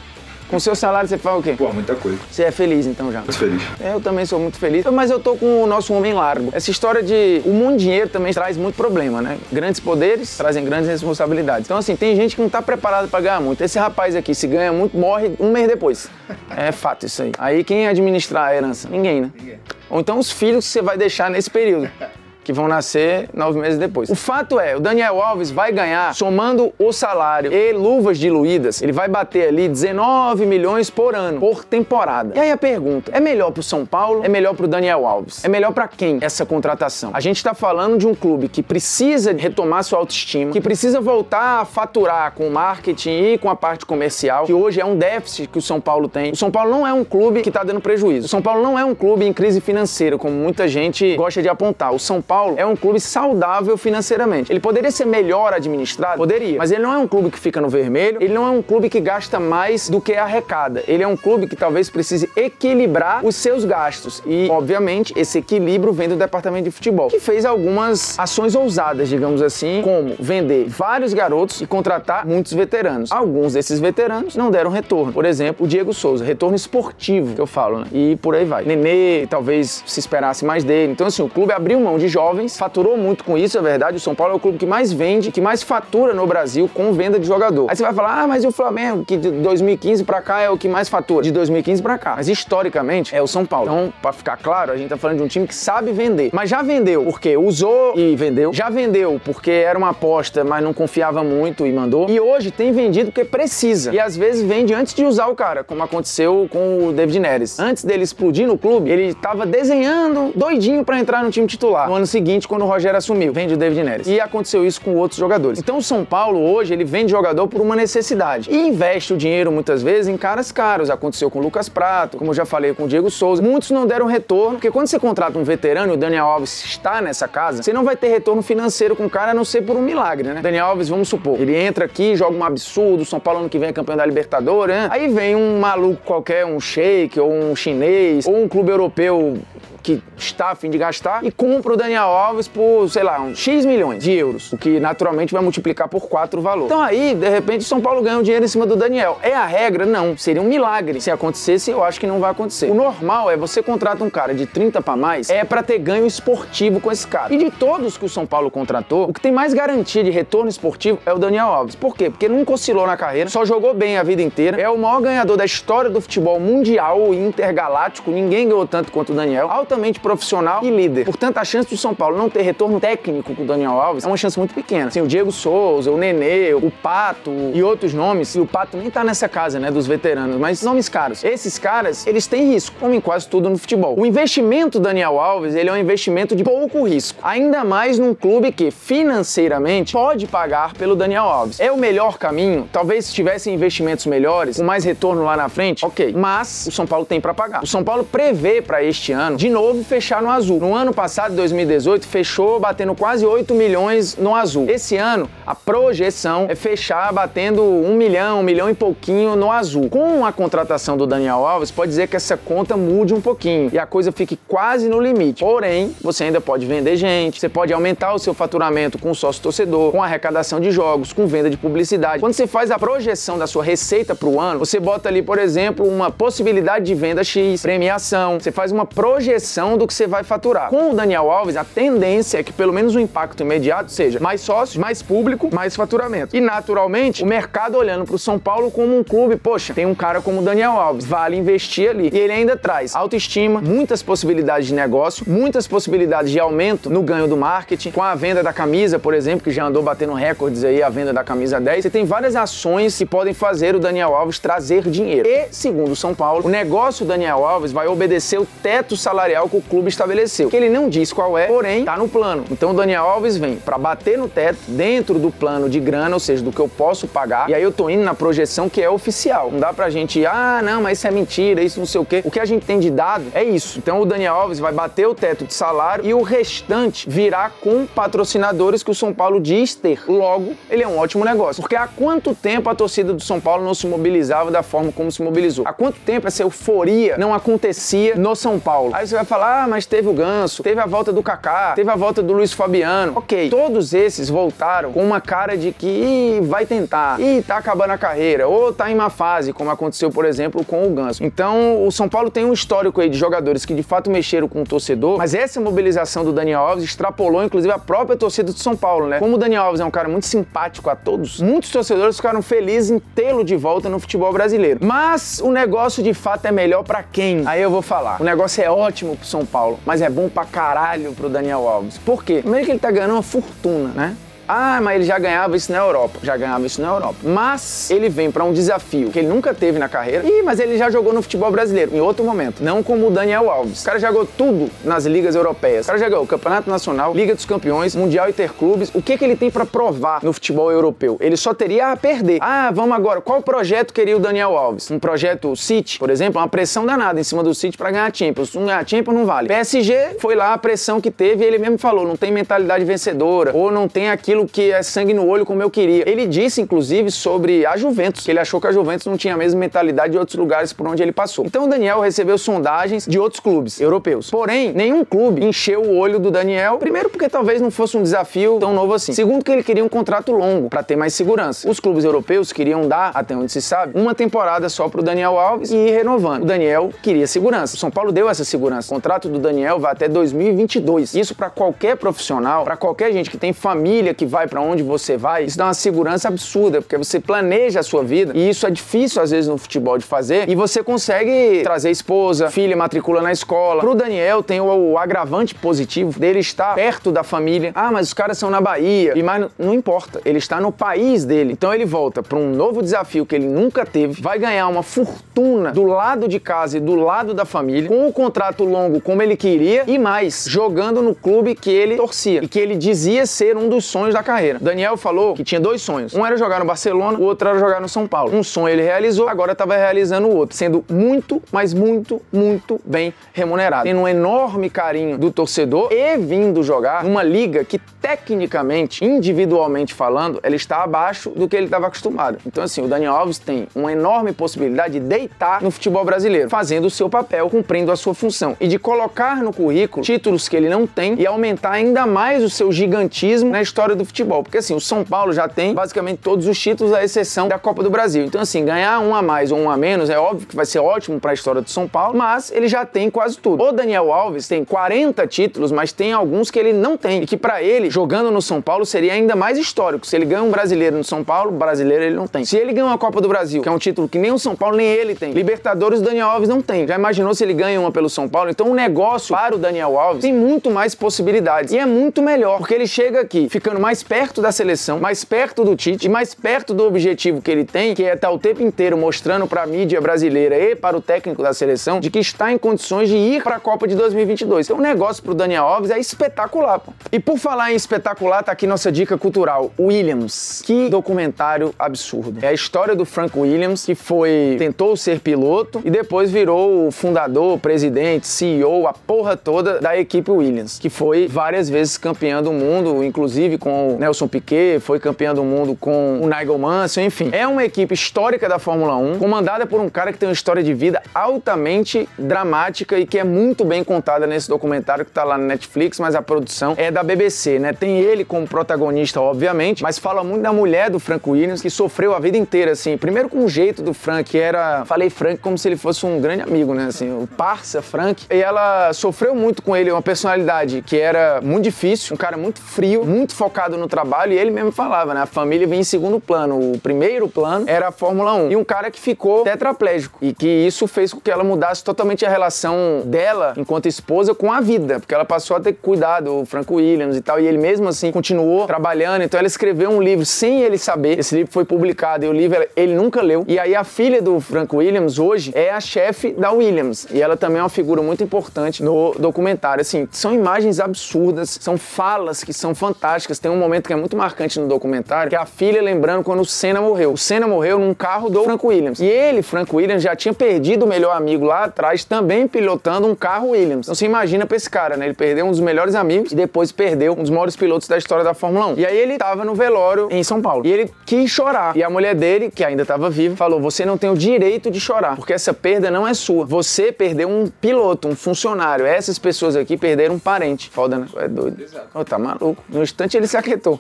Com 0.50 0.59
seu 0.59 0.75
salário 0.75 1.09
você 1.09 1.17
faz 1.17 1.39
o 1.39 1.41
quê? 1.41 1.56
Pô, 1.57 1.72
muita 1.73 1.95
coisa. 1.95 2.19
Você 2.29 2.44
é 2.44 2.51
feliz 2.51 2.85
então 2.85 3.11
já? 3.11 3.19
Muito 3.19 3.38
feliz. 3.38 3.61
Eu 3.79 4.00
também 4.00 4.25
sou 4.25 4.39
muito 4.39 4.57
feliz, 4.57 4.85
mas 4.85 5.09
eu 5.09 5.19
tô 5.19 5.35
com 5.35 5.63
o 5.63 5.67
nosso 5.67 5.94
homem 5.94 6.13
largo. 6.13 6.50
Essa 6.53 6.69
história 6.69 7.01
de 7.01 7.41
o 7.45 7.50
mundo 7.50 7.78
dinheiro 7.78 8.09
também 8.09 8.31
traz 8.31 8.55
muito 8.55 8.75
problema, 8.75 9.22
né? 9.22 9.38
Grandes 9.51 9.79
poderes 9.79 10.38
trazem 10.38 10.63
grandes 10.63 10.89
responsabilidades. 10.89 11.66
Então 11.66 11.78
assim, 11.78 11.95
tem 11.95 12.16
gente 12.16 12.35
que 12.35 12.41
não 12.41 12.50
tá 12.50 12.61
preparado 12.61 13.09
para 13.09 13.22
ganhar 13.22 13.41
muito. 13.41 13.63
Esse 13.63 13.79
rapaz 13.79 14.16
aqui, 14.16 14.35
se 14.35 14.47
ganha 14.47 14.72
muito, 14.72 14.95
morre 14.97 15.31
um 15.39 15.51
mês 15.51 15.67
depois. 15.67 16.09
É 16.57 16.72
fato 16.72 17.05
isso 17.05 17.22
aí. 17.22 17.31
Aí 17.38 17.63
quem 17.63 17.88
administrar 17.88 18.47
a 18.47 18.55
herança? 18.55 18.88
Ninguém, 18.89 19.22
né? 19.22 19.31
Ninguém. 19.38 19.59
Ou 19.89 20.00
então 20.00 20.17
os 20.17 20.31
filhos 20.31 20.66
que 20.66 20.72
você 20.72 20.81
vai 20.81 20.97
deixar 20.97 21.29
nesse 21.29 21.50
período 21.50 21.89
que 22.45 22.53
vão 22.53 22.67
nascer 22.67 23.28
nove 23.33 23.59
meses 23.59 23.79
depois. 23.79 24.09
O 24.09 24.16
fato 24.16 24.59
é, 24.59 24.75
o 24.75 24.79
Daniel 24.79 25.19
Alves 25.19 25.50
vai 25.50 25.72
ganhar, 25.72 26.13
somando 26.13 26.72
o 26.78 26.94
salário 26.94 27.51
e 27.51 27.73
luvas 27.73 28.19
diluídas, 28.19 28.83
ele 28.83 28.91
vai 28.91 29.07
bater 29.07 29.47
ali 29.47 29.67
19 29.67 30.45
milhões 30.45 30.91
por 30.91 31.16
ano, 31.16 31.39
por 31.39 31.66
temporada. 31.66 32.34
E 32.35 32.39
aí 32.39 32.51
a 32.51 32.57
pergunta, 32.57 33.11
é 33.11 33.19
melhor 33.19 33.51
pro 33.51 33.63
São 33.63 33.84
Paulo? 33.84 34.23
É 34.23 34.29
melhor 34.29 34.53
pro 34.53 34.67
Daniel 34.67 35.07
Alves? 35.07 35.44
É 35.44 35.50
melhor 35.50 35.73
para 35.73 35.88
quem 35.88 36.19
essa 36.22 36.45
contratação? 36.45 37.09
A 37.13 37.19
gente 37.19 37.44
tá 37.44 37.55
falando 37.55 37.97
de 37.97 38.07
um 38.07 38.13
clube 38.13 38.47
que 38.47 38.61
precisa 38.61 39.34
retomar 39.34 39.84
sua 39.84 39.97
autoestima, 39.97 40.51
que 40.51 40.61
precisa 40.61 41.01
voltar 41.01 41.61
a 41.61 41.66
faturar 41.66 42.34
com 42.34 42.47
o 42.47 42.52
marketing 42.52 43.34
e 43.34 43.37
com 43.40 43.49
a 43.49 43.55
parte 43.55 43.87
comercial, 43.87 44.46
que 44.46 44.53
hoje 44.53 44.79
é 44.79 44.85
um 44.85 44.96
déficit 44.96 45.47
que 45.47 45.58
o 45.58 45.61
São 45.61 45.81
Paulo 45.81 46.08
tem. 46.08 46.31
O 46.31 46.35
São 46.35 46.52
Paulo 46.52 46.70
não 46.70 46.85
é 46.85 46.93
um 46.93 47.03
clube 47.03 47.41
que 47.41 47.49
tá 47.49 47.64
dando 47.64 47.81
prejuízo. 47.81 48.28
O 48.28 48.29
São 48.29 48.41
Paulo 48.41 48.61
não 48.61 48.78
é 48.78 48.85
um 48.85 48.93
clube 48.93 49.25
em 49.25 49.34
crise 49.34 49.59
financeira, 49.59 50.16
como 50.16 50.35
muita 50.35 50.67
gente 50.67 51.16
gosta 51.16 51.41
de 51.41 51.49
apontar. 51.49 51.91
O 51.91 51.99
São 51.99 52.22
Paulo 52.22 52.34
Paulo 52.35 52.55
é 52.58 52.66
um 52.66 52.76
clube 52.76 52.99
saudável 52.99 53.78
financeiramente. 53.78 54.52
Ele 54.52 54.59
poderia 54.59 54.91
ser 54.91 55.05
melhor 55.05 55.53
administrado? 55.53 56.17
Poderia. 56.17 56.58
Mas 56.58 56.70
ele 56.70 56.84
não 56.84 56.93
é 56.93 56.97
um 56.97 57.08
clube 57.08 57.29
que 57.29 57.40
fica 57.40 57.61
no 57.61 57.70
vermelho, 57.70 58.17
ele 58.22 58.34
não 58.34 58.46
é 58.46 58.49
um 58.49 58.61
clube 58.61 58.90
que 58.90 58.99
gasta 58.99 59.40
mais 59.40 59.87
do 59.87 60.02
que 60.02 60.16
arrecada. 60.16 60.84
Ele 60.85 61.02
é 61.02 61.08
um 61.08 61.16
clube 61.16 61.47
que 61.47 61.55
talvez 61.55 61.90
precise 61.90 62.29
equilibrar 62.35 63.26
os 63.26 63.37
seus 63.37 63.64
gastos. 63.64 64.22
E, 64.26 64.49
obviamente, 64.52 65.14
esse 65.16 65.37
equilíbrio 65.37 65.93
vem 65.93 66.09
do 66.09 66.17
departamento 66.17 66.66
de 66.66 66.72
futebol, 66.72 67.08
que 67.08 67.22
fez 67.22 67.46
algumas 67.46 68.20
ações 68.20 68.53
ousadas, 68.53 69.08
digamos 69.08 69.41
assim, 69.41 69.82
como 69.82 70.16
vender 70.20 70.66
vários 70.67 71.14
garotos 71.14 71.61
e 71.61 71.66
contratar 71.66 72.26
muitos 72.26 72.52
veteranos. 72.52 73.14
Alguns 73.14 73.53
desses 73.53 73.79
veteranos 73.79 74.35
não 74.35 74.52
deram 74.52 74.72
retorno. 74.72 75.14
Por 75.14 75.23
exemplo, 75.23 75.66
o 75.66 75.70
Diego 75.70 75.93
Souza, 75.93 76.26
retorno 76.26 76.58
esportivo, 76.58 77.34
que 77.34 77.40
eu 77.40 77.47
falo, 77.47 77.79
né? 77.79 77.85
E 77.93 78.17
por 78.17 78.35
aí 78.35 78.43
vai. 78.43 78.66
Nenê, 78.66 79.26
talvez 79.26 79.82
se 79.85 80.02
esperasse 80.02 80.43
mais 80.43 80.66
dele. 80.66 80.91
Então, 80.91 81.08
assim, 81.08 81.23
o 81.23 81.29
clube 81.29 81.53
abriu 81.53 81.79
mão 81.79 81.97
de 81.97 82.09
jogos 82.09 82.24
jovens, 82.25 82.57
faturou 82.57 82.97
muito 82.97 83.23
com 83.23 83.37
isso, 83.37 83.57
é 83.57 83.61
verdade. 83.61 83.97
O 83.97 83.99
São 83.99 84.16
Paulo 84.16 84.33
é 84.33 84.35
o 84.35 84.39
clube 84.39 84.57
que 84.57 84.66
mais 84.66 84.91
vende, 84.91 85.31
que 85.31 85.39
mais 85.39 85.61
fatura 85.61 86.13
no 86.13 86.25
Brasil 86.25 86.69
com 86.73 86.91
venda 86.91 87.19
de 87.19 87.27
jogador. 87.27 87.67
Aí 87.69 87.75
você 87.75 87.83
vai 87.83 87.93
falar, 87.93 88.23
ah, 88.23 88.27
mas 88.27 88.43
e 88.43 88.47
o 88.47 88.51
Flamengo, 88.51 89.05
que 89.05 89.16
de 89.16 89.29
2015 89.29 90.03
para 90.03 90.22
cá 90.22 90.41
é 90.41 90.49
o 90.49 90.57
que 90.57 90.67
mais 90.67 90.89
fatura? 90.89 91.23
De 91.23 91.31
2015 91.31 91.83
para 91.83 91.97
cá. 91.99 92.13
Mas 92.16 92.27
historicamente 92.27 93.16
é 93.16 93.22
o 93.22 93.27
São 93.27 93.45
Paulo. 93.45 93.67
Então, 93.72 93.93
para 94.01 94.11
ficar 94.11 94.37
claro, 94.37 94.72
a 94.72 94.77
gente 94.77 94.89
tá 94.89 94.97
falando 94.97 95.17
de 95.17 95.23
um 95.23 95.27
time 95.27 95.47
que 95.47 95.53
sabe 95.53 95.91
vender. 95.91 96.31
Mas 96.33 96.49
já 96.49 96.63
vendeu 96.63 97.03
porque 97.03 97.37
usou 97.37 97.93
e 97.95 98.16
vendeu. 98.16 98.51
Já 98.51 98.69
vendeu 98.69 99.22
porque 99.23 99.51
era 99.51 99.77
uma 99.77 99.89
aposta, 99.89 100.43
mas 100.43 100.63
não 100.63 100.73
confiava 100.73 101.23
muito 101.23 101.66
e 101.66 101.72
mandou. 101.72 102.09
E 102.09 102.19
hoje 102.19 102.49
tem 102.49 102.72
vendido 102.72 103.11
porque 103.11 103.23
precisa. 103.23 103.93
E 103.93 103.99
às 103.99 104.17
vezes 104.17 104.41
vende 104.41 104.73
antes 104.73 104.95
de 104.95 105.05
usar 105.05 105.27
o 105.27 105.35
cara, 105.35 105.63
como 105.63 105.83
aconteceu 105.83 106.47
com 106.49 106.87
o 106.87 106.91
David 106.91 107.19
Neres. 107.19 107.59
Antes 107.59 107.83
dele 107.83 108.03
explodir 108.03 108.47
no 108.47 108.57
clube, 108.57 108.89
ele 108.89 109.09
estava 109.09 109.45
desenhando 109.45 110.31
doidinho 110.35 110.83
para 110.83 110.99
entrar 110.99 111.23
no 111.23 111.29
time 111.29 111.45
titular. 111.45 111.87
No 111.87 111.95
ano 111.95 112.07
seguinte, 112.16 112.47
quando 112.47 112.62
o 112.62 112.66
Rogério 112.66 112.97
assumiu, 112.97 113.34
vende 113.34 113.56
o 113.56 113.58
David 113.58 113.84
Neres. 113.84 114.08
E 114.08 114.22
aconteceu 114.22 114.66
isso 114.66 114.79
com 114.79 114.96
outros 114.96 115.20
jogadores. 115.20 115.59
Então 115.59 115.78
o 115.78 115.82
São 115.82 116.06
Paulo 116.06 116.40
hoje, 116.40 116.73
ele 116.73 116.85
vende 116.85 117.12
jogador 117.12 117.46
por 117.46 117.59
uma 117.59 117.76
necessidade. 117.76 118.50
E 118.50 118.56
investe 118.56 119.14
o 119.14 119.17
dinheiro 119.17 119.52
muitas 119.52 119.84
vezes 119.84 120.08
em 120.08 120.16
caras 120.16 120.50
caros. 120.50 120.90
Aconteceu 120.90 121.29
com 121.29 121.40
o 121.40 121.41
Lucas 121.41 121.67
Prato, 121.67 122.17
como 122.17 122.29
eu 122.29 122.34
já 122.34 122.46
falei 122.46 122.73
com 122.73 122.85
o 122.85 122.88
Diego 122.88 123.12
Souza. 123.12 123.41
Muitos 123.41 123.70
não 123.72 123.85
deram 123.85 124.06
retorno, 124.06 124.53
porque 124.53 124.72
quando 124.72 124.88
você 124.88 124.97
contrata 124.97 125.38
um 125.38 125.44
veterano 125.44 125.91
e 125.91 125.96
o 125.96 125.97
Daniel 125.97 126.26
Alves 126.26 126.64
está 126.64 127.02
nessa 127.02 127.28
casa, 127.28 127.62
você 127.62 127.73
não 127.73 127.84
vai 127.84 127.97
ter 127.97 128.08
retorno 128.08 128.41
financeiro 128.41 128.96
com 128.96 129.06
o 129.08 129.09
cara 129.09 129.32
a 129.32 129.34
não 129.34 129.44
ser 129.44 129.64
por 129.64 129.76
um 129.76 129.82
milagre, 129.82 130.29
né? 130.29 130.40
Daniel 130.41 130.68
Alves, 130.68 130.88
vamos 130.88 131.09
supor, 131.09 131.38
ele 131.40 131.53
entra 131.56 131.84
aqui, 131.84 132.16
joga 132.16 132.38
um 132.38 132.44
absurdo, 132.46 133.02
o 133.02 133.06
São 133.06 133.20
Paulo 133.20 133.41
ano 133.41 133.50
que 133.50 133.59
vem 133.59 133.70
é 133.70 133.73
campeão 133.73 133.97
da 133.97 134.06
Libertadores, 134.06 134.73
né? 134.73 134.88
Aí 134.90 135.09
vem 135.09 135.35
um 135.35 135.59
maluco 135.59 136.02
qualquer, 136.06 136.46
um 136.46 136.61
sheik 136.61 137.20
ou 137.20 137.29
um 137.29 137.56
chinês 137.56 138.26
ou 138.26 138.41
um 138.41 138.47
clube 138.47 138.72
europeu 138.72 139.38
que 139.85 140.02
está 140.17 140.49
a 140.49 140.55
fim 140.55 140.72
de 140.72 140.79
gastar 140.79 141.23
e 141.23 141.32
compra 141.32 141.73
o 141.73 141.78
Daniel 141.78 142.05
Alves 142.05 142.47
por, 142.47 142.90
sei 142.90 143.03
lá, 143.03 143.22
uns 143.22 143.37
X 143.37 143.66
milhões 143.66 144.03
de 144.03 144.11
euros, 144.11 144.52
o 144.52 144.58
que 144.58 144.79
naturalmente 144.79 145.32
vai 145.32 145.43
multiplicar 145.43 145.87
por 145.87 146.09
quatro 146.09 146.40
o 146.40 146.43
valor. 146.43 146.66
Então 146.66 146.82
aí, 146.82 147.14
de 147.14 147.29
repente, 147.29 147.61
o 147.61 147.66
São 147.66 147.79
Paulo 147.79 148.02
ganha 148.02 148.17
um 148.17 148.23
dinheiro 148.23 148.43
em 148.43 148.47
cima 148.47 148.66
do 148.66 148.76
Daniel. 148.76 149.20
É 149.22 149.35
a 149.35 149.46
regra? 149.46 149.85
Não. 149.85 150.17
Seria 150.17 150.41
um 150.41 150.46
milagre. 150.46 150.99
Se 150.99 151.11
acontecesse, 151.11 151.70
eu 151.70 151.84
acho 151.84 151.99
que 151.99 152.08
não 152.08 152.20
vai 152.20 152.32
acontecer. 152.32 152.72
O 152.72 152.73
normal 152.73 153.29
é 153.29 153.37
você 153.37 153.61
contrata 153.61 154.03
um 154.03 154.09
cara 154.09 154.34
de 154.34 154.47
30 154.47 154.82
para 154.82 154.96
mais, 154.96 155.29
é 155.29 155.43
para 155.43 155.61
ter 155.61 155.78
ganho 155.78 156.08
esportivo 156.08 156.79
com 156.79 156.91
esse 156.91 157.05
cara. 157.05 157.32
E 157.32 157.37
de 157.37 157.52
todos 157.52 157.96
que 157.96 158.05
o 158.05 158.09
São 158.09 158.26
Paulo 158.26 158.49
contratou, 158.49 159.08
o 159.08 159.14
que 159.14 159.22
tem 159.22 159.32
mais 159.32 159.53
garantia 159.53 160.03
de 160.03 160.09
retorno 160.09 160.49
esportivo 160.49 160.97
é 161.05 161.14
o 161.14 161.20
Daniel 161.20 161.46
Alves. 161.46 161.76
Por 161.76 161.96
quê? 161.96 162.09
Porque 162.09 162.28
nunca 162.28 162.53
oscilou 162.53 162.87
na 162.87 162.97
carreira, 162.97 163.29
só 163.29 163.46
jogou 163.46 163.76
bem 163.76 163.99
a 163.99 164.03
vida 164.03 164.23
inteira, 164.23 164.59
é 164.59 164.67
o 164.67 164.79
maior 164.79 165.02
ganhador 165.02 165.37
da 165.37 165.46
história 165.46 165.91
do 165.91 166.02
futebol 166.02 166.40
mundial 166.40 167.14
e 167.14 167.17
intergaláctico, 167.17 168.09
ninguém 168.09 168.47
ganhou 168.47 168.66
tanto 168.66 168.91
quanto 168.91 169.11
o 169.11 169.16
Daniel, 169.16 169.52
altamente 169.75 169.99
profissional 169.99 170.63
e 170.63 170.69
líder. 170.69 171.05
Portanto, 171.05 171.37
a 171.37 171.43
chance 171.43 171.69
do 171.69 171.77
São 171.77 171.93
Paulo 171.93 172.17
não 172.17 172.29
ter 172.29 172.41
retorno 172.41 172.79
técnico 172.79 173.35
com 173.35 173.43
o 173.43 173.45
Daniel 173.45 173.73
Alves 173.73 174.05
é 174.05 174.07
uma 174.07 174.17
chance 174.17 174.37
muito 174.39 174.53
pequena. 174.53 174.87
Assim, 174.87 175.01
o 175.01 175.07
Diego 175.07 175.31
Souza, 175.31 175.91
o 175.91 175.97
Nenê, 175.97 176.53
o 176.53 176.72
Pato 176.72 177.31
e 177.53 177.61
outros 177.61 177.93
nomes, 177.93 178.33
e 178.35 178.39
o 178.39 178.45
Pato 178.45 178.77
nem 178.77 178.89
tá 178.89 179.03
nessa 179.03 179.27
casa, 179.27 179.59
né, 179.59 179.69
dos 179.69 179.85
veteranos, 179.85 180.37
mas 180.37 180.61
nomes 180.61 180.87
caros. 180.87 181.23
Esses 181.23 181.59
caras, 181.59 182.07
eles 182.07 182.25
têm 182.25 182.53
risco, 182.53 182.75
como 182.79 182.93
em 182.93 183.01
quase 183.01 183.27
tudo 183.27 183.49
no 183.49 183.57
futebol. 183.57 183.99
O 183.99 184.05
investimento 184.05 184.79
do 184.79 184.83
Daniel 184.83 185.19
Alves, 185.19 185.55
ele 185.55 185.69
é 185.69 185.73
um 185.73 185.77
investimento 185.77 186.35
de 186.35 186.43
pouco 186.43 186.87
risco, 186.87 187.19
ainda 187.22 187.63
mais 187.63 187.99
num 187.99 188.16
clube 188.16 188.51
que 188.51 188.72
financeiramente 188.72 189.93
pode 189.93 190.25
pagar 190.27 190.73
pelo 190.73 190.95
Daniel 190.95 191.23
Alves. 191.23 191.59
É 191.59 191.72
o 191.72 191.77
melhor 191.77 192.17
caminho? 192.17 192.69
Talvez 192.72 193.05
se 193.05 193.13
tivessem 193.13 193.53
investimentos 193.53 194.05
melhores, 194.05 194.57
com 194.57 194.63
mais 194.63 194.83
retorno 194.83 195.23
lá 195.23 195.35
na 195.35 195.49
frente, 195.49 195.85
ok. 195.85 196.13
Mas 196.16 196.67
o 196.67 196.72
São 196.72 196.85
Paulo 196.85 197.05
tem 197.05 197.19
para 197.19 197.33
pagar. 197.33 197.63
O 197.63 197.67
São 197.67 197.83
Paulo 197.83 198.03
prevê 198.03 198.61
para 198.61 198.83
este 198.83 199.11
ano, 199.11 199.35
de 199.37 199.49
novo, 199.49 199.65
fechar 199.84 200.22
no 200.22 200.29
azul. 200.29 200.59
No 200.59 200.76
ano 200.76 200.94
passado, 200.94 201.35
2018, 201.35 202.06
fechou 202.08 202.59
batendo 202.59 202.94
quase 202.96 203.26
8 203.26 203.53
milhões 203.53 204.16
no 204.17 204.35
azul. 204.35 204.67
Esse 204.70 204.97
ano, 204.97 205.29
a 205.46 205.56
projeção 205.56 206.46
é 206.50 206.56
fechar 206.56 207.12
batendo 207.12 207.64
1 207.64 207.96
milhão, 207.96 208.40
1 208.40 208.44
milhão 208.44 208.70
e 208.70 208.73
pouquinho 208.73 209.35
no 209.35 209.52
azul. 209.52 209.90
Com 209.90 210.26
a 210.26 210.32
contratação 210.32 210.97
do 210.97 211.08
Daniel 211.08 211.46
Alves, 211.46 211.72
pode 211.72 211.90
dizer 211.90 212.08
que 212.08 212.16
essa 212.16 212.38
conta 212.38 212.78
mude 212.78 213.14
um 213.14 213.22
pouquinho 213.22 213.70
e 213.73 213.79
a 213.79 213.85
coisa 213.85 214.12
fique 214.12 214.38
quase 214.47 214.88
no 214.88 215.00
limite. 215.00 215.44
Porém, 215.44 215.96
você 216.02 216.26
ainda 216.26 216.41
pode 216.41 216.66
vender 216.66 216.96
gente, 216.96 217.40
você 217.40 217.50
pode 217.50 217.73
aumentar 217.73 218.14
o 218.14 218.20
seu 218.20 218.34
faturamento 218.34 218.97
com 219.00 219.14
sócio 219.14 219.41
torcedor, 219.41 219.91
com 219.91 220.03
arrecadação 220.03 220.59
de 220.59 220.72
jogos, 220.72 221.14
com 221.14 221.26
venda 221.28 221.50
de 221.50 221.58
publicidade. 221.58 222.20
Quando 222.20 222.34
você 222.34 222.47
faz 222.47 222.72
a 222.72 222.78
projeção 222.78 223.38
da 223.38 223.47
sua 223.47 223.64
receita 223.64 224.14
para 224.14 224.28
o 224.28 224.40
ano, 224.40 224.59
você 224.59 224.79
bota 224.79 225.09
ali, 225.09 225.22
por 225.22 225.40
exemplo, 225.40 225.88
uma 225.88 226.11
possibilidade 226.11 226.85
de 226.85 226.94
venda 226.94 227.23
X, 227.23 227.61
premiação, 227.61 228.40
você 228.40 228.52
faz 228.52 228.72
uma 228.72 228.85
projeção 228.85 229.54
do 229.78 229.87
que 229.87 229.93
você 229.93 230.05
vai 230.05 230.23
faturar. 230.23 230.69
Com 230.69 230.91
o 230.91 230.93
Daniel 230.93 231.31
Alves, 231.31 231.55
a 231.55 231.63
tendência 231.63 232.40
é 232.40 232.43
que 232.43 232.52
pelo 232.52 232.73
menos 232.73 232.93
o 232.93 232.99
impacto 232.99 233.41
imediato 233.41 233.91
seja 233.91 234.19
mais 234.19 234.41
sócios, 234.41 234.75
mais 234.75 235.02
público, 235.02 235.49
mais 235.53 235.75
faturamento. 235.75 236.35
E 236.35 236.41
naturalmente, 236.41 237.23
o 237.23 237.25
mercado 237.25 237.78
olhando 237.78 238.05
para 238.05 238.16
o 238.16 238.19
São 238.19 238.37
Paulo 238.37 238.69
como 238.69 238.97
um 238.97 239.03
clube, 239.03 239.37
poxa, 239.37 239.73
tem 239.73 239.85
um 239.85 239.96
cara 239.96 240.22
como 240.22 240.41
o 240.41 240.43
Daniel 240.43 240.72
Alves, 240.72 241.05
vale 241.05 241.37
investir 241.37 241.90
ali. 241.90 242.09
E 242.13 242.17
ele 242.17 242.34
ainda 242.34 242.57
traz 242.57 242.96
autoestima, 242.96 243.61
muitas 243.61 244.03
possibilidades 244.03 244.67
de 244.67 244.73
negócio, 244.73 245.25
muitas 245.28 245.67
possibilidades 245.67 246.31
de 246.31 246.40
aumento 246.40 246.90
no 246.90 247.01
ganho 247.01 247.28
do 247.28 247.37
marketing, 247.37 247.91
com 247.91 248.03
a 248.03 248.13
venda 248.13 248.43
da 248.43 248.51
camisa, 248.51 248.99
por 248.99 249.13
exemplo, 249.13 249.43
que 249.43 249.51
já 249.51 249.66
andou 249.66 249.81
batendo 249.81 250.13
recordes 250.13 250.63
aí, 250.63 250.84
a 250.84 250.90
venda 250.90 251.13
da 251.13 251.23
camisa 251.23 251.61
10. 251.61 251.84
Você 251.84 251.90
tem 251.90 252.05
várias 252.05 252.35
ações 252.35 252.97
que 252.97 253.05
podem 253.05 253.34
fazer 253.34 253.75
o 253.75 253.79
Daniel 253.79 254.13
Alves 254.13 254.40
trazer 254.40 254.84
dinheiro. 254.90 255.28
E, 255.28 255.47
segundo 255.51 255.91
o 255.91 255.96
São 255.96 256.13
Paulo, 256.13 256.46
o 256.46 256.50
negócio 256.50 257.05
do 257.05 257.10
Daniel 257.10 257.46
Alves 257.46 257.72
vai 257.72 257.88
obedecer 257.88 258.39
o 258.39 258.48
teto 258.62 258.98
salarial 258.98 259.35
que 259.43 259.58
o 259.58 259.62
clube 259.62 259.89
estabeleceu. 259.89 260.50
Que 260.50 260.55
ele 260.55 260.70
não 260.70 260.89
diz 260.89 261.12
qual 261.13 261.38
é, 261.38 261.48
porém, 261.48 261.86
tá 261.86 261.98
no 261.98 262.08
plano. 262.08 262.46
Então 262.50 262.72
o 262.72 262.74
Daniel 262.74 263.03
Alves 263.03 263.38
vem 263.38 263.58
para 263.58 263.77
bater 263.77 264.17
no 264.17 264.27
teto, 264.27 264.60
dentro 264.67 265.20
do 265.20 265.32
plano 265.32 265.70
de 265.70 265.79
grana, 265.79 266.15
ou 266.15 266.20
seja, 266.20 266.43
do 266.43 266.51
que 266.51 266.60
eu 266.60 266.67
posso 266.70 267.08
pagar. 267.08 267.50
E 267.50 267.53
aí 267.53 267.62
eu 267.62 267.72
tô 267.72 267.89
indo 267.89 268.03
na 268.03 268.13
projeção 268.13 268.70
que 268.70 268.82
é 268.82 268.89
oficial. 268.89 269.51
Não 269.51 269.60
dá 269.60 269.74
pra 269.74 269.89
gente, 269.89 270.25
ah, 270.25 270.62
não, 270.63 270.82
mas 270.82 270.98
isso 270.98 271.08
é 271.08 271.12
mentira, 271.12 271.62
isso 271.62 271.79
não 271.79 271.86
sei 271.86 272.01
o 272.01 272.05
quê. 272.05 272.22
O 272.24 272.32
que 272.32 272.39
a 272.39 272.46
gente 272.46 272.65
tem 272.65 272.79
de 272.79 272.89
dado 272.89 273.25
é 273.34 273.43
isso. 273.43 273.77
Então 273.77 274.01
o 274.01 274.05
Daniel 274.05 274.36
Alves 274.36 274.60
vai 274.60 274.72
bater 274.72 275.08
o 275.08 275.13
teto 275.13 275.46
de 275.46 275.53
salário 275.53 276.05
e 276.05 276.13
o 276.13 276.22
restante 276.22 277.10
virá 277.10 277.50
com 277.50 277.86
patrocinadores 277.86 278.84
que 278.84 278.91
o 278.91 278.96
São 278.96 279.13
Paulo 279.13 279.39
diz 279.39 279.75
ter. 279.75 280.03
Logo, 280.08 280.53
ele 280.70 280.84
é 280.84 280.88
um 280.88 280.98
ótimo 280.98 281.25
negócio. 281.25 281.62
Porque 281.62 281.75
há 281.75 281.88
quanto 281.88 282.34
tempo 282.34 282.70
a 282.70 282.75
torcida 282.75 283.13
do 283.13 283.22
São 283.22 283.39
Paulo 283.39 283.63
não 283.63 283.74
se 283.74 283.88
mobilizava 283.88 284.51
da 284.51 284.63
forma 284.63 284.91
como 284.91 285.12
se 285.12 285.22
mobilizou? 285.22 285.65
Há 285.67 285.74
quanto 285.74 286.00
tempo 286.00 286.27
essa 286.27 286.43
euforia 286.43 287.17
não 287.17 287.34
acontecia 287.34 288.15
no 288.15 288.36
São 288.36 288.60
Paulo? 288.60 288.91
Aí 288.93 289.08
você 289.08 289.15
vai 289.15 289.25
falar, 289.25 289.63
ah, 289.63 289.67
mas 289.67 289.86
teve 289.86 290.07
o 290.07 290.13
Ganso, 290.13 290.63
teve 290.63 290.79
a 290.79 290.86
volta 290.86 291.12
do 291.12 291.22
Kaká, 291.22 291.74
teve 291.75 291.89
a 291.89 291.95
volta 291.95 292.22
do 292.22 292.33
Luiz 292.33 292.53
Fabiano. 292.53 293.13
Ok, 293.15 293.50
todos 293.50 293.93
esses 293.93 294.29
voltaram 294.29 294.91
com 294.91 295.03
uma 295.03 295.19
cara 295.19 295.57
de 295.57 295.72
que 295.72 296.39
vai 296.43 296.65
tentar, 296.65 297.19
e 297.19 297.41
tá 297.41 297.57
acabando 297.57 297.91
a 297.91 297.98
carreira, 297.98 298.48
ou 298.48 298.72
tá 298.74 298.89
em 298.89 298.94
uma 298.94 299.10
fase, 299.10 299.53
como 299.53 299.70
aconteceu, 299.70 300.10
por 300.12 300.25
exemplo, 300.25 300.63
com 300.63 300.86
o 300.86 300.89
Ganso. 300.91 301.24
Então, 301.24 301.86
o 301.86 301.91
São 301.91 302.08
Paulo 302.08 302.29
tem 302.29 302.46
um 302.46 302.53
histórico 302.53 303.01
aí 303.01 303.10
de 303.10 303.17
jogadores 303.17 303.65
que 303.65 303.74
de 303.74 303.84
fato 303.84 304.10
mexeram 304.10 304.48
com 304.48 304.62
o 304.62 304.65
torcedor, 304.65 305.17
mas 305.17 305.34
essa 305.34 305.60
mobilização 305.60 306.24
do 306.24 306.32
Daniel 306.32 306.62
Alves 306.62 306.84
extrapolou, 306.84 307.44
inclusive, 307.44 307.74
a 307.74 307.79
própria 307.79 308.15
torcida 308.17 308.51
do 308.51 308.60
São 308.60 308.75
Paulo, 308.75 309.08
né? 309.08 309.20
Como 309.20 309.36
o 309.36 309.38
Daniel 309.38 309.63
Alves 309.63 309.82
é 309.82 309.86
um 309.86 309.91
cara 309.91 310.08
muito 310.08 310.25
simpático 310.25 310.89
a 310.89 310.96
todos, 310.96 311.39
muitos 311.41 311.72
torcedores 311.72 312.15
ficaram 312.17 312.41
felizes 312.41 312.91
em 312.91 313.00
tê-lo 313.00 313.44
de 313.44 313.55
volta 313.55 313.89
no 313.89 314.00
futebol 314.00 314.32
brasileiro. 314.32 314.79
Mas 314.84 315.39
o 315.39 315.51
negócio 315.51 316.03
de 316.03 316.13
fato 316.13 316.46
é 316.46 316.51
melhor 316.51 316.84
para 316.84 317.03
quem? 317.03 317.44
Aí 317.46 317.62
eu 317.62 317.70
vou 317.70 317.82
falar. 317.82 318.22
O 318.22 318.24
negócio 318.24 318.63
é 318.63 318.70
ótimo 318.70 319.14
pro 319.15 319.25
São 319.25 319.45
Paulo, 319.45 319.79
mas 319.86 320.01
é 320.01 320.10
bom 320.10 320.29
pra 320.29 320.45
caralho 320.45 321.13
pro 321.13 321.29
Daniel 321.29 321.67
Alves. 321.67 321.98
Por 321.98 322.24
quê? 322.24 322.39
Primeiro 322.41 322.65
que 322.65 322.72
ele 322.72 322.79
tá 322.79 322.91
ganhando 322.91 323.13
uma 323.13 323.24
fortuna, 323.24 323.89
né? 323.89 324.17
Ah, 324.48 324.80
mas 324.82 324.96
ele 324.96 325.06
já 325.06 325.18
ganhava 325.18 325.56
isso 325.56 325.72
na 325.72 325.80
Europa. 325.80 326.20
Já 326.24 326.38
ganhava 326.38 326.66
isso 326.66 326.82
na 326.82 326.90
Europa. 326.90 327.16
Mas 327.24 327.90
ele 327.90 328.10
vem 328.10 328.32
para 328.32 328.44
um 328.44 328.54
desafio 328.54 329.10
que 329.10 329.20
ele 329.20 329.28
nunca 329.28 329.54
teve 329.54 329.80
na 329.80 329.90
carreira. 329.90 330.25
Ih, 330.25 330.44
mas 330.44 330.60
ele 330.60 330.78
já 330.78 330.90
jogou 330.90 331.14
no 331.14 331.22
futebol 331.22 331.52
brasileiro 331.52 331.96
em 331.96 332.00
outro 332.00 332.24
momento. 332.24 332.64
Não 332.64 332.84
como 332.84 333.08
o 333.08 333.12
Daniel 333.12 333.50
Alves. 333.50 333.82
O 333.82 333.86
cara 333.86 334.00
jogou 334.00 334.25
tudo 334.25 334.70
nas 334.84 335.06
ligas 335.06 335.36
europeias. 335.36 335.88
O 335.88 335.92
cara 335.92 336.22
o 336.22 336.28
Campeonato 336.28 336.70
Nacional, 336.70 337.14
Liga 337.14 337.34
dos 337.34 337.46
Campeões, 337.46 337.96
Mundial 337.96 338.30
Interclubes. 338.30 338.92
O 338.94 339.02
que, 339.02 339.18
que 339.18 339.25
ele 339.25 339.36
tem 339.36 339.50
para 339.50 339.66
provar 339.66 340.24
no 340.24 340.32
futebol 340.32 340.72
europeu? 340.72 341.18
Ele 341.20 341.38
só 341.38 341.54
teria 341.54 341.92
a 341.92 341.98
perder. 341.98 342.40
Ah, 342.42 342.72
vamos 342.74 342.96
agora. 342.96 343.22
Qual 343.22 343.42
projeto 343.42 343.94
queria 343.94 344.16
o 344.16 344.20
Daniel 344.20 344.58
Alves? 344.58 344.90
Um 344.92 345.00
projeto 345.00 345.56
City, 345.56 345.98
por 345.98 346.10
exemplo, 346.10 346.40
uma 346.40 346.48
pressão 346.48 346.86
danada 346.86 347.20
em 347.20 347.24
cima 347.24 347.44
do 347.44 347.54
City 347.54 347.78
para 347.78 347.92
ganhar 347.92 348.16
Champions. 348.16 348.54
Não 348.54 348.66
ganhar 348.66 348.88
Champions 348.88 349.16
não 349.16 349.25
vale. 349.25 349.48
PSG 349.48 350.18
foi 350.20 350.36
lá 350.36 350.54
a 350.54 350.58
pressão 350.58 351.02
que 351.02 351.10
teve 351.10 351.44
e 351.44 351.48
ele 351.48 351.58
mesmo 351.58 351.78
falou, 351.78 352.08
não 352.08 352.16
tem 352.16 352.32
mentalidade 352.32 352.84
vencedora 352.84 353.52
ou 353.54 353.72
não 353.72 353.88
tem 353.88 354.10
aquilo 354.10 354.35
aquilo 354.36 354.48
que 354.48 354.72
é 354.72 354.84
sangue 354.84 355.13
no 355.13 355.25
olho 355.27 355.46
como 355.46 355.62
eu 355.63 355.70
queria. 355.70 356.08
Ele 356.08 356.27
disse, 356.27 356.62
inclusive, 356.62 357.10
sobre 357.10 357.65
a 357.65 357.77
Juventus, 357.77 358.25
que 358.25 358.32
ele 358.32 358.39
achou 358.39 358.60
que 358.60 358.68
a 358.68 358.72
Juventus 358.72 359.06
não 359.06 359.15
tinha 359.15 359.34
a 359.34 359.38
mesma 359.38 359.60
mentalidade 359.60 360.12
de 360.12 360.18
outros 360.18 360.38
lugares 360.38 360.74
por 360.74 360.86
onde 360.88 361.01
ele 361.01 361.13
passou. 361.13 361.46
Então 361.46 361.65
o 361.65 361.70
Daniel 361.70 362.01
recebeu 362.01 362.38
sondagens 362.38 363.06
de 363.06 363.18
outros 363.18 363.39
clubes 363.39 363.80
europeus. 363.80 364.30
Porém, 364.30 364.74
nenhum 364.74 365.06
clube 365.06 365.44
encheu 365.44 365.82
o 365.82 365.98
olho 365.98 366.20
do 366.20 366.30
Daniel, 366.30 366.77
primeiro 366.77 367.10
porque 367.10 367.30
talvez 367.30 367.62
não 367.62 367.72
fosse 367.72 367.96
um 367.96 368.04
desafio 368.04 368.58
tão 368.60 368.74
novo 368.74 368.94
assim. 368.94 369.13
Segundo 369.13 369.44
que 369.44 369.51
ele 369.51 369.63
queria 369.63 369.84
um 369.84 369.89
contrato 369.89 370.32
longo 370.32 370.70
para 370.70 370.84
ter 370.84 370.98
mais 370.98 371.13
segurança. 371.13 371.70
Os 371.70 371.80
clubes 371.80 372.04
europeus 372.04 372.51
queriam 372.51 372.88
dar, 372.88 373.12
até 373.13 373.36
onde 373.36 373.51
se 373.51 373.62
sabe, 373.62 373.98
uma 373.98 374.13
temporada 374.13 374.68
só 374.68 374.89
pro 374.89 375.01
Daniel 375.01 375.39
Alves 375.39 375.72
e 375.72 375.77
ir 375.77 375.92
renovando. 375.92 376.44
O 376.44 376.46
Daniel 376.46 376.89
queria 377.01 377.25
segurança. 377.25 377.75
O 377.75 377.80
São 377.80 377.89
Paulo 377.89 378.12
deu 378.12 378.30
essa 378.30 378.44
segurança. 378.44 378.92
O 378.92 378.96
contrato 378.96 379.30
do 379.30 379.39
Daniel 379.39 379.80
vai 379.80 379.94
até 379.94 380.10
2022. 380.10 381.15
Isso 381.15 381.34
para 381.34 381.50
qualquer 381.50 381.96
profissional, 381.96 382.65
para 382.65 382.75
qualquer 382.75 383.13
gente 383.13 383.30
que 383.30 383.38
tem 383.38 383.54
família 383.54 384.13
que 384.13 384.25
vai 384.25 384.48
para 384.48 384.62
onde 384.62 384.84
você 384.84 385.17
vai, 385.17 385.46
isso 385.46 385.58
dá 385.58 385.65
uma 385.65 385.74
segurança 385.74 386.27
absurda, 386.27 386.82
porque 386.82 386.98
você 386.98 387.20
planeja 387.20 387.79
a 387.79 387.84
sua 387.84 388.03
vida 388.03 388.34
e 388.36 388.50
isso 388.50 388.65
é 388.65 388.72
difícil 388.72 389.22
às 389.22 389.32
vezes 389.32 389.50
no 389.50 389.58
futebol 389.58 389.98
de 389.98 390.05
fazer 390.05 390.50
e 390.50 390.55
você 390.55 390.84
consegue 390.84 391.62
trazer 391.63 391.91
esposa, 391.91 392.50
filha, 392.50 392.75
matricula 392.75 393.22
na 393.22 393.32
escola. 393.32 393.82
Pro 393.82 393.96
Daniel 393.96 394.44
tem 394.44 394.60
o, 394.60 394.65
o 394.65 394.98
agravante 394.98 395.55
positivo 395.55 396.20
dele 396.20 396.39
estar 396.39 396.75
perto 396.75 397.12
da 397.12 397.24
família. 397.24 397.72
Ah, 397.75 397.91
mas 397.91 398.08
os 398.08 398.13
caras 398.13 398.38
são 398.38 398.50
na 398.50 398.62
Bahia. 398.62 399.13
E 399.15 399.24
mais 399.24 399.48
não 399.58 399.74
importa, 399.74 400.22
ele 400.25 400.38
está 400.38 400.60
no 400.60 400.72
país 400.72 401.25
dele. 401.25 401.53
Então 401.53 401.74
ele 401.74 401.86
volta 401.86 402.22
para 402.24 402.38
um 402.38 402.51
novo 402.51 402.82
desafio 402.82 403.25
que 403.25 403.36
ele 403.36 403.48
nunca 403.48 403.86
teve, 403.86 404.22
vai 404.22 404.39
ganhar 404.39 404.67
uma 404.67 404.84
fortuna 404.84 405.72
do 405.72 405.84
lado 405.84 406.27
de 406.27 406.39
casa 406.39 406.77
e 406.77 406.79
do 406.79 406.96
lado 406.96 407.34
da 407.34 407.46
família, 407.46 407.89
com 407.89 408.08
o 408.08 408.13
contrato 408.13 408.63
longo 408.63 409.01
como 409.01 409.22
ele 409.22 409.36
queria 409.36 409.84
e 409.88 409.98
mais, 409.98 410.46
jogando 410.48 411.01
no 411.01 411.13
clube 411.13 411.55
que 411.55 411.70
ele 411.70 411.96
torcia 411.96 412.44
e 412.44 412.48
que 412.48 412.60
ele 412.60 412.75
dizia 412.75 413.25
ser 413.25 413.58
um 413.58 413.67
dos 413.70 413.86
sonhos 413.86 414.14
da 414.15 414.24
carreira. 414.24 414.60
Daniel 414.60 414.98
falou 414.98 415.36
que 415.36 415.43
tinha 415.43 415.60
dois 415.60 415.81
sonhos. 415.81 416.13
Um 416.13 416.25
era 416.25 416.38
jogar 416.38 416.60
no 416.60 416.65
Barcelona, 416.65 417.19
o 417.19 417.24
outro 417.24 417.50
era 417.50 417.60
jogar 417.60 417.81
no 417.81 417.89
São 417.89 418.07
Paulo. 418.07 418.36
Um 418.36 418.43
sonho 418.43 418.69
ele 418.69 418.81
realizou, 418.81 419.27
agora 419.27 419.51
estava 419.51 419.75
realizando 419.75 420.27
o 420.27 420.36
outro, 420.36 420.55
sendo 420.55 420.84
muito, 420.89 421.41
mas 421.51 421.74
muito, 421.74 422.22
muito 422.31 422.79
bem 422.86 423.13
remunerado. 423.34 423.84
Tendo 423.84 424.00
um 424.00 424.07
enorme 424.07 424.69
carinho 424.69 425.17
do 425.17 425.31
torcedor 425.31 425.89
e 425.91 426.17
vindo 426.17 426.63
jogar 426.63 427.03
numa 427.03 427.24
liga 427.24 427.63
que 427.65 427.77
tecnicamente, 427.77 429.03
individualmente 429.03 429.93
falando, 429.93 430.39
ele 430.43 430.55
está 430.55 430.84
abaixo 430.84 431.31
do 431.31 431.48
que 431.48 431.55
ele 431.55 431.65
estava 431.65 431.88
acostumado. 431.88 432.38
Então 432.45 432.63
assim, 432.63 432.81
o 432.81 432.88
Daniel 432.88 433.15
Alves 433.15 433.39
tem 433.39 433.67
uma 433.75 433.91
enorme 433.91 434.31
possibilidade 434.31 434.93
de 434.93 435.00
deitar 435.00 435.62
no 435.62 435.72
futebol 435.72 436.05
brasileiro, 436.05 436.50
fazendo 436.50 436.86
o 436.86 436.89
seu 436.89 437.10
papel, 437.10 437.50
cumprindo 437.50 437.91
a 437.91 437.95
sua 437.95 438.13
função 438.13 438.55
e 438.60 438.67
de 438.67 438.79
colocar 438.79 439.43
no 439.43 439.51
currículo 439.51 440.05
títulos 440.05 440.48
que 440.48 440.55
ele 440.55 440.69
não 440.69 440.88
tem 440.88 441.15
e 441.19 441.25
aumentar 441.25 441.72
ainda 441.72 442.05
mais 442.05 442.43
o 442.43 442.50
seu 442.50 442.72
gigantismo 442.72 443.50
na 443.50 443.62
história 443.62 443.95
do 443.95 444.05
futebol. 444.06 444.44
Porque 444.44 444.58
assim, 444.58 444.76
o 444.76 444.80
São 444.80 445.04
Paulo 445.04 445.34
já 445.34 445.48
tem 445.48 445.74
basicamente 445.74 446.20
todos 446.20 446.48
os 446.48 446.60
títulos, 446.60 446.94
à 446.94 447.04
exceção 447.04 447.48
da 447.48 447.60
Copa 447.60 447.84
do 447.84 447.90
Brasil. 447.90 448.26
Então 448.26 448.42
assim, 448.42 448.64
ganhar 448.64 449.00
um 449.00 449.16
a 449.16 449.22
mais 449.22 449.52
ou 449.52 449.60
um 449.60 449.70
a 449.70 449.78
menos 449.78 450.10
é 450.10 450.18
óbvio 450.18 450.48
que 450.48 450.56
vai 450.56 450.66
ser 450.66 450.80
ótimo 450.80 451.20
para 451.20 451.32
a 451.32 451.34
história 451.34 451.62
do 451.62 451.70
São 451.70 451.88
Paulo, 451.88 452.18
mas 452.18 452.52
ele 452.52 452.68
já 452.68 452.86
tem 452.86 453.10
quase 453.10 453.38
tudo. 453.38 453.64
O 453.64 453.72
Daniel 453.72 454.12
Alves 454.12 454.48
tem 454.48 454.64
40 454.64 455.26
títulos, 455.28 455.72
mas 455.72 455.92
tem 455.92 456.14
alguns 456.14 456.52
que 456.52 456.60
ele 456.60 456.74
não 456.74 456.98
tem 456.98 457.24
e 457.24 457.26
que 457.26 457.38
para 457.38 457.62
ele, 457.62 457.90
jogando 457.90 458.32
no 458.32 458.42
São 458.42 458.62
Paulo, 458.62 458.86
seria 458.86 459.14
ainda 459.14 459.36
mais 459.36 459.58
histórico. 459.58 460.06
Se 460.06 460.16
ele 460.16 460.26
ganha 460.26 460.44
um 460.44 460.52
brasileiro 460.52 460.98
no 460.98 461.04
São 461.04 461.24
Paulo, 461.24 461.52
brasileiro 461.52 462.04
ele 462.04 462.16
não 462.16 462.28
tem. 462.28 462.46
Se 462.46 462.58
ele 462.58 462.74
ganha 462.74 462.86
uma 462.86 462.98
Copa 462.98 463.22
do 463.22 463.28
Brasil, 463.28 463.62
que 463.62 463.70
é 463.70 463.72
um 463.72 463.78
título 463.78 464.08
que 464.08 464.18
nem 464.18 464.32
o 464.32 464.40
São 464.40 464.56
Paulo 464.56 464.78
nem 464.78 464.88
ele 464.88 465.16
tem. 465.16 465.32
Libertadores 465.32 466.00
o 466.00 466.04
Daniel 466.04 466.28
Alves 466.28 466.50
não 466.50 466.62
tem. 466.62 466.88
Já 466.88 466.96
imaginou 466.96 467.34
se 467.34 467.44
ele 467.44 467.54
ganha 467.54 467.80
uma 467.80 467.92
pelo 467.92 468.10
São 468.10 468.28
Paulo? 468.28 468.50
Então 468.50 468.70
o 468.70 468.76
negócio 468.76 469.36
para 469.36 469.56
o 469.56 469.58
Daniel 469.58 469.98
Alves 470.00 470.22
tem 470.22 470.34
muito 470.34 470.70
mais 470.70 470.96
possibilidades 470.96 471.74
e 471.74 471.78
é 471.78 471.86
muito 471.86 472.22
melhor, 472.22 472.60
porque 472.60 472.74
ele 472.74 472.88
chega 472.88 473.22
aqui 473.22 473.48
ficando 473.50 473.80
mais 473.80 473.95
perto 474.04 474.42
da 474.42 474.52
seleção, 474.52 475.00
mais 475.00 475.24
perto 475.24 475.64
do 475.64 475.75
Tite 475.75 476.06
e 476.06 476.10
mais 476.10 476.34
perto 476.34 476.74
do 476.74 476.84
objetivo 476.84 477.42
que 477.42 477.52
ele 477.52 477.66
tem, 477.66 477.94
que 477.94 478.04
é 478.04 478.14
estar 478.14 478.32
o 478.32 478.40
tempo 478.40 478.62
inteiro 478.62 478.98
mostrando 478.98 479.48
para 479.48 479.64
a 479.64 479.68
mídia 479.68 480.00
brasileira 480.02 480.58
e 480.58 480.75
para 480.75 480.98
o 480.98 481.02
técnico 481.02 481.42
da 481.42 481.54
seleção 481.54 482.00
de 482.00 482.10
que 482.10 482.20
está 482.20 482.52
em 482.52 482.58
condições 482.58 483.10
de 483.10 483.16
ir 483.16 483.44
para 483.44 483.58
a 483.58 483.60
Copa 483.60 483.88
de 483.88 483.96
2022. 483.96 484.68
Então 484.68 484.78
o 484.78 484.82
negócio 484.82 485.22
para 485.22 485.32
o 485.32 485.36
Daniel 485.36 485.66
Alves 485.66 485.92
é 485.92 486.00
espetacular. 486.00 486.80
Pô. 486.80 486.94
E 487.12 487.20
por 487.20 487.38
falar 487.38 487.72
em 487.72 487.75
espetacular, 487.75 488.44
tá 488.44 488.52
aqui 488.52 488.68
nossa 488.68 488.92
dica 488.92 489.18
cultural. 489.18 489.72
Williams. 489.80 490.62
Que 490.66 490.90
documentário 490.90 491.74
absurdo. 491.78 492.44
É 492.44 492.48
a 492.48 492.54
história 492.54 492.96
do 492.96 493.06
Frank 493.06 493.38
Williams, 493.38 493.86
que 493.86 493.96
foi 493.96 494.56
tentou 494.58 494.96
ser 494.96 495.20
piloto 495.20 495.82
e 495.84 495.90
depois 495.90 496.32
virou 496.32 496.88
o 496.88 496.92
fundador, 496.92 497.60
presidente, 497.60 498.28
CEO, 498.28 498.88
a 498.88 498.94
porra 498.94 499.36
toda 499.38 499.80
da 499.80 499.98
equipe 499.98 500.32
Williams, 500.32 500.80
que 500.80 500.90
foi 500.90 501.28
várias 501.28 501.70
vezes 501.70 501.98
campeão 501.98 502.42
do 502.42 502.52
mundo, 502.52 503.04
inclusive 503.04 503.58
com 503.58 503.85
o 503.94 504.00
Nelson 504.00 504.27
Piquet, 504.27 504.80
foi 504.80 505.00
campeão 505.00 505.34
do 505.34 505.44
mundo 505.44 505.77
com 505.80 506.20
o 506.22 506.27
Nigel 506.27 506.58
Mansell, 506.58 507.06
enfim. 507.06 507.30
É 507.32 507.48
uma 507.48 507.63
equipe 507.63 507.94
histórica 507.94 508.48
da 508.48 508.60
Fórmula 508.60 508.96
1, 508.96 509.20
comandada 509.20 509.65
por 509.65 509.80
um 509.80 509.89
cara 509.89 510.12
que 510.12 510.20
tem 510.20 510.27
uma 510.27 510.34
história 510.34 510.63
de 510.63 510.74
vida 510.74 511.01
altamente 511.13 512.08
dramática 512.18 512.98
e 513.00 513.06
que 513.06 513.20
é 513.20 513.24
muito 513.24 513.65
bem 513.65 513.84
contada 513.84 514.27
nesse 514.27 514.50
documentário 514.50 515.06
que 515.06 515.12
tá 515.12 515.24
lá 515.24 515.38
na 515.38 515.46
Netflix, 515.46 516.00
mas 516.00 516.15
a 516.15 516.22
produção 516.22 516.74
é 516.77 516.92
da 516.92 517.04
BBC, 517.04 517.60
né? 517.60 517.74
Tem 517.74 518.00
ele 518.00 518.24
como 518.24 518.48
protagonista, 518.48 519.20
obviamente, 519.22 519.82
mas 519.82 519.98
fala 519.98 520.24
muito 520.24 520.42
da 520.42 520.54
mulher 520.54 520.89
do 520.89 521.00
Frank 521.00 521.30
Williams, 521.30 521.62
que 521.62 521.70
sofreu 521.70 522.13
a 522.13 522.20
vida 522.20 522.38
inteira, 522.38 522.72
assim. 522.72 522.98
Primeiro 522.98 523.30
com 523.30 523.44
o 523.44 523.50
jeito 523.50 523.82
do 523.82 523.94
Frank, 523.94 524.30
que 524.30 524.38
era. 524.38 524.86
Falei 524.86 525.10
Frank 525.10 525.39
como 525.39 525.58
se 525.58 525.68
ele 525.68 525.77
fosse 525.77 526.06
um 526.06 526.20
grande 526.20 526.44
amigo, 526.44 526.74
né? 526.74 526.86
Assim, 526.88 527.12
o 527.12 527.27
parça 527.27 527.82
Frank. 527.82 528.25
E 528.30 528.42
ela 528.42 528.94
sofreu 528.94 529.34
muito 529.34 529.62
com 529.62 529.75
ele, 529.75 529.92
uma 529.92 530.01
personalidade 530.01 530.84
que 530.86 530.98
era 531.00 531.39
muito 531.42 531.63
difícil, 531.63 532.13
um 532.13 532.18
cara 532.18 532.38
muito 532.38 532.62
frio, 532.62 533.06
muito 533.06 533.34
focado 533.34 533.64
no 533.69 533.88
trabalho, 533.88 534.34
e 534.34 534.38
ele 534.38 534.51
mesmo 534.51 534.72
falava, 534.72 535.13
né? 535.13 535.22
A 535.22 535.25
família 535.25 535.67
vem 535.67 535.79
em 535.79 535.84
segundo 535.84 536.19
plano. 536.19 536.74
O 536.74 536.79
primeiro 536.79 537.27
plano 537.27 537.65
era 537.67 537.88
a 537.88 537.91
Fórmula 537.91 538.34
1. 538.34 538.51
E 538.51 538.55
um 538.55 538.63
cara 538.63 538.91
que 538.91 539.00
ficou 539.00 539.43
tetraplégico. 539.43 540.19
E 540.22 540.34
que 540.34 540.48
isso 540.48 540.88
fez 540.88 541.13
com 541.13 541.19
que 541.19 541.31
ela 541.31 541.43
mudasse 541.43 541.84
totalmente 541.84 542.25
a 542.25 542.29
relação 542.29 543.01
dela, 543.05 543.53
enquanto 543.57 543.88
esposa, 543.88 544.34
com 544.34 544.51
a 544.51 544.62
vida. 544.62 545.00
Porque 545.00 545.13
ela 545.13 545.25
passou 545.25 545.57
a 545.57 545.60
ter 545.60 545.74
que 545.74 545.79
cuidar 545.81 546.22
do 546.22 546.45
Frank 546.45 546.72
Williams 546.72 547.15
e 547.15 547.22
tal. 547.22 547.39
E 547.39 547.48
ele 547.48 547.57
mesmo 547.57 547.88
assim 547.88 548.12
continuou 548.12 548.67
trabalhando. 548.67 549.24
Então 549.24 549.38
ela 549.38 549.48
escreveu 549.48 549.89
um 549.89 550.01
livro 550.01 550.25
sem 550.25 550.62
ele 550.62 550.77
saber. 550.77 551.19
Esse 551.19 551.36
livro 551.36 551.51
foi 551.51 551.65
publicado 551.65 552.25
e 552.25 552.27
o 552.27 552.34
livro 552.34 552.65
ele 552.75 552.93
nunca 552.93 553.22
leu. 553.22 553.43
E 553.48 553.60
aí 553.60 553.75
a 553.75 553.84
filha 553.84 554.22
do 554.22 554.39
Frank 554.39 554.75
Williams 554.75 555.19
hoje 555.19 555.51
é 555.55 555.72
a 555.72 555.79
chefe 555.79 556.31
da 556.31 556.51
Williams. 556.51 557.07
E 557.12 557.22
ela 557.22 557.38
também 557.38 557.60
é 557.60 557.63
uma 557.63 557.69
figura 557.69 558.01
muito 558.01 558.24
importante 558.24 558.84
no 558.84 559.13
documentário. 559.17 559.81
Assim, 559.81 560.07
são 560.12 560.34
imagens 560.34 560.79
absurdas, 560.79 561.57
são 561.62 561.77
falas 561.77 562.43
que 562.43 562.53
são 562.53 562.74
fantásticas. 562.75 563.39
Tem 563.39 563.51
momento 563.56 563.88
que 563.88 563.94
é 563.94 563.96
muito 563.96 564.16
marcante 564.16 564.60
no 564.60 564.68
documentário, 564.68 565.30
que 565.30 565.36
é 565.36 565.40
a 565.40 565.46
filha 565.46 565.82
lembrando 565.82 566.24
quando 566.24 566.42
o 566.42 566.46
Senna 566.46 566.82
morreu. 566.82 567.14
O 567.14 567.18
Senna 567.18 567.48
morreu 567.48 567.80
num 567.80 567.94
carro 567.94 568.30
do 568.30 568.44
Frank 568.44 568.66
Williams. 568.66 569.00
E 569.00 569.06
ele, 569.06 569.42
Frank 569.42 569.74
Williams, 569.76 570.04
já 570.04 570.16
tinha 570.16 570.34
perdido 570.34 570.86
o 570.86 570.88
melhor 570.88 571.16
amigo 571.16 571.46
lá 571.46 571.66
atrás, 571.66 572.04
também 572.04 572.48
pilotando 572.48 573.08
um 573.08 573.16
carro 573.16 573.50
Williams. 573.50 573.88
Então 573.88 573.96
você 573.96 574.06
imagina 574.06 574.46
pra 574.46 574.58
esse 574.58 574.70
cara, 574.70 574.98
né? 574.98 575.06
Ele 575.06 575.14
perdeu 575.14 575.46
um 575.46 575.52
dos 575.52 575.60
melhores 575.60 575.96
amigos 575.96 576.32
e 576.32 576.36
depois 576.36 576.72
perdeu 576.72 577.14
um 577.14 577.22
dos 577.22 577.30
maiores 577.30 577.56
pilotos 577.56 577.88
da 577.88 577.98
história 577.98 578.24
da 578.24 578.34
Fórmula 578.34 578.68
1. 578.68 578.80
E 578.80 578.86
aí 578.86 578.98
ele 578.98 579.18
tava 579.18 579.46
no 579.46 579.56
velório 579.56 580.08
em 580.12 580.24
São 580.24 580.42
Paulo. 580.42 580.66
E 580.66 580.72
ele 580.72 580.92
quis 581.06 581.30
chorar. 581.30 581.76
E 581.76 581.84
a 581.84 581.90
mulher 581.90 582.16
dele, 582.16 582.52
que 582.52 582.64
ainda 582.64 582.82
estava 582.82 583.10
viva, 583.10 583.36
falou: 583.36 583.62
Você 583.62 583.86
não 583.86 583.98
tem 583.98 584.10
o 584.10 584.16
direito 584.16 584.70
de 584.72 584.80
chorar, 584.80 585.16
porque 585.16 585.34
essa 585.34 585.54
perda 585.54 585.90
não 585.92 586.08
é 586.08 586.14
sua. 586.14 586.46
Você 586.46 586.92
perdeu 586.92 587.30
um 587.30 587.48
piloto, 587.48 588.08
um 588.08 588.16
funcionário. 588.16 588.86
Essas 588.86 589.20
pessoas 589.20 589.56
aqui 589.56 589.78
perderam 589.78 590.16
um 590.16 590.20
parente. 590.20 590.70
Foda, 590.70 590.98
né? 590.98 591.08
É 591.18 591.28
doido. 591.28 591.62
Exato. 591.62 591.88
Oh, 591.94 592.04
tá 592.04 592.18
maluco. 592.18 592.58
No 592.70 592.84
instante 592.84 593.18
ele 593.18 593.28
se 593.28 593.38
aquietou. 593.46 593.80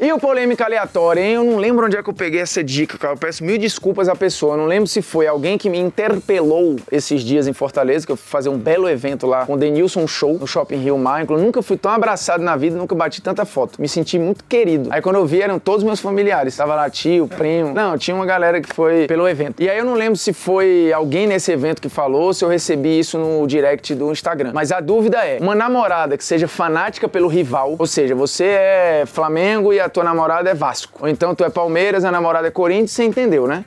E 0.00 0.12
o 0.12 0.18
polêmica 0.18 0.64
aleatória, 0.64 1.20
hein? 1.20 1.34
Eu 1.34 1.44
não 1.44 1.56
lembro 1.56 1.86
onde 1.86 1.96
é 1.96 2.02
que 2.02 2.08
eu 2.08 2.14
peguei 2.14 2.40
essa 2.40 2.62
dica, 2.62 2.98
cara. 2.98 3.14
Eu 3.14 3.18
peço 3.18 3.44
mil 3.44 3.58
desculpas 3.58 4.08
à 4.08 4.16
pessoa. 4.16 4.54
Eu 4.54 4.58
não 4.58 4.66
lembro 4.66 4.86
se 4.86 5.02
foi 5.02 5.26
alguém 5.26 5.56
que 5.56 5.68
me 5.70 5.78
interpelou 5.78 6.76
esses 6.90 7.22
dias 7.22 7.46
em 7.46 7.52
Fortaleza, 7.52 8.06
que 8.06 8.12
eu 8.12 8.16
fui 8.16 8.28
fazer 8.28 8.48
um 8.48 8.58
belo 8.58 8.88
evento 8.88 9.26
lá 9.26 9.46
com 9.46 9.54
o 9.54 9.56
Denilson 9.56 10.06
Show 10.06 10.38
no 10.38 10.46
Shopping 10.46 10.76
Rio 10.76 10.98
Michael. 10.98 11.26
Eu 11.30 11.38
nunca 11.38 11.62
fui 11.62 11.76
tão 11.76 11.92
abraçado 11.92 12.42
na 12.42 12.56
vida, 12.56 12.76
nunca 12.76 12.94
bati 12.94 13.22
tanta 13.22 13.44
foto. 13.44 13.80
Me 13.80 13.88
senti 13.88 14.18
muito 14.18 14.44
querido. 14.44 14.88
Aí 14.92 15.02
quando 15.02 15.16
eu 15.16 15.26
vi, 15.26 15.42
eram 15.42 15.58
todos 15.58 15.84
meus 15.84 16.00
familiares. 16.00 16.56
Tava 16.56 16.74
lá 16.74 16.88
tio, 16.88 17.28
primo. 17.28 17.72
Não, 17.74 17.98
tinha 17.98 18.14
uma 18.14 18.26
galera 18.26 18.60
que 18.60 18.72
foi 18.74 19.06
pelo 19.06 19.28
evento. 19.28 19.62
E 19.62 19.68
aí 19.68 19.78
eu 19.78 19.84
não 19.84 19.94
lembro 19.94 20.16
se 20.16 20.32
foi 20.32 20.92
alguém 20.92 21.26
nesse 21.26 21.52
evento 21.52 21.80
que 21.80 21.88
falou, 21.88 22.32
se 22.32 22.44
eu 22.44 22.48
recebi 22.48 22.98
isso 22.98 23.18
no 23.18 23.46
direct 23.46 23.94
do 23.94 24.10
Instagram. 24.10 24.52
Mas 24.54 24.72
a 24.72 24.80
dúvida 24.80 25.18
é: 25.24 25.38
uma 25.40 25.54
namorada 25.54 26.16
que 26.16 26.24
seja 26.24 26.48
fanática 26.48 27.08
pelo 27.08 27.28
rival, 27.28 27.76
ou 27.78 27.86
seja, 27.86 28.14
você 28.14 28.44
é 28.44 29.04
Flamengo 29.06 29.73
e 29.74 29.80
a 29.80 29.88
tua 29.88 30.04
namorada 30.04 30.48
é 30.48 30.54
Vasco. 30.54 31.00
Ou 31.02 31.08
então 31.08 31.34
tu 31.34 31.44
é 31.44 31.50
Palmeiras, 31.50 32.04
a 32.04 32.10
namorada 32.10 32.48
é 32.48 32.50
Corinthians, 32.50 32.92
você 32.92 33.04
entendeu, 33.04 33.46
né? 33.46 33.64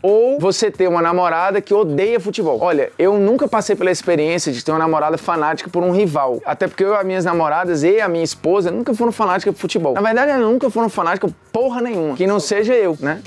Ou 0.00 0.38
você 0.38 0.70
ter 0.70 0.88
uma 0.88 1.02
namorada 1.02 1.60
que 1.60 1.74
odeia 1.74 2.20
futebol. 2.20 2.58
Olha, 2.60 2.92
eu 2.98 3.18
nunca 3.18 3.48
passei 3.48 3.74
pela 3.74 3.90
experiência 3.90 4.52
de 4.52 4.64
ter 4.64 4.70
uma 4.70 4.78
namorada 4.78 5.18
fanática 5.18 5.68
por 5.68 5.82
um 5.82 5.90
rival. 5.90 6.40
Até 6.44 6.68
porque 6.68 6.84
eu, 6.84 6.94
as 6.94 7.04
minhas 7.04 7.24
namoradas 7.24 7.82
e 7.82 8.00
a 8.00 8.08
minha 8.08 8.22
esposa 8.22 8.70
nunca 8.70 8.94
foram 8.94 9.10
fanáticas 9.10 9.54
por 9.54 9.60
futebol. 9.60 9.94
Na 9.94 10.00
verdade, 10.00 10.30
elas 10.30 10.46
nunca 10.46 10.70
foram 10.70 10.88
fanáticas 10.88 11.32
porra 11.52 11.80
nenhuma. 11.80 12.16
Que 12.16 12.26
não 12.26 12.38
seja 12.38 12.74
eu, 12.74 12.96
né? 13.00 13.20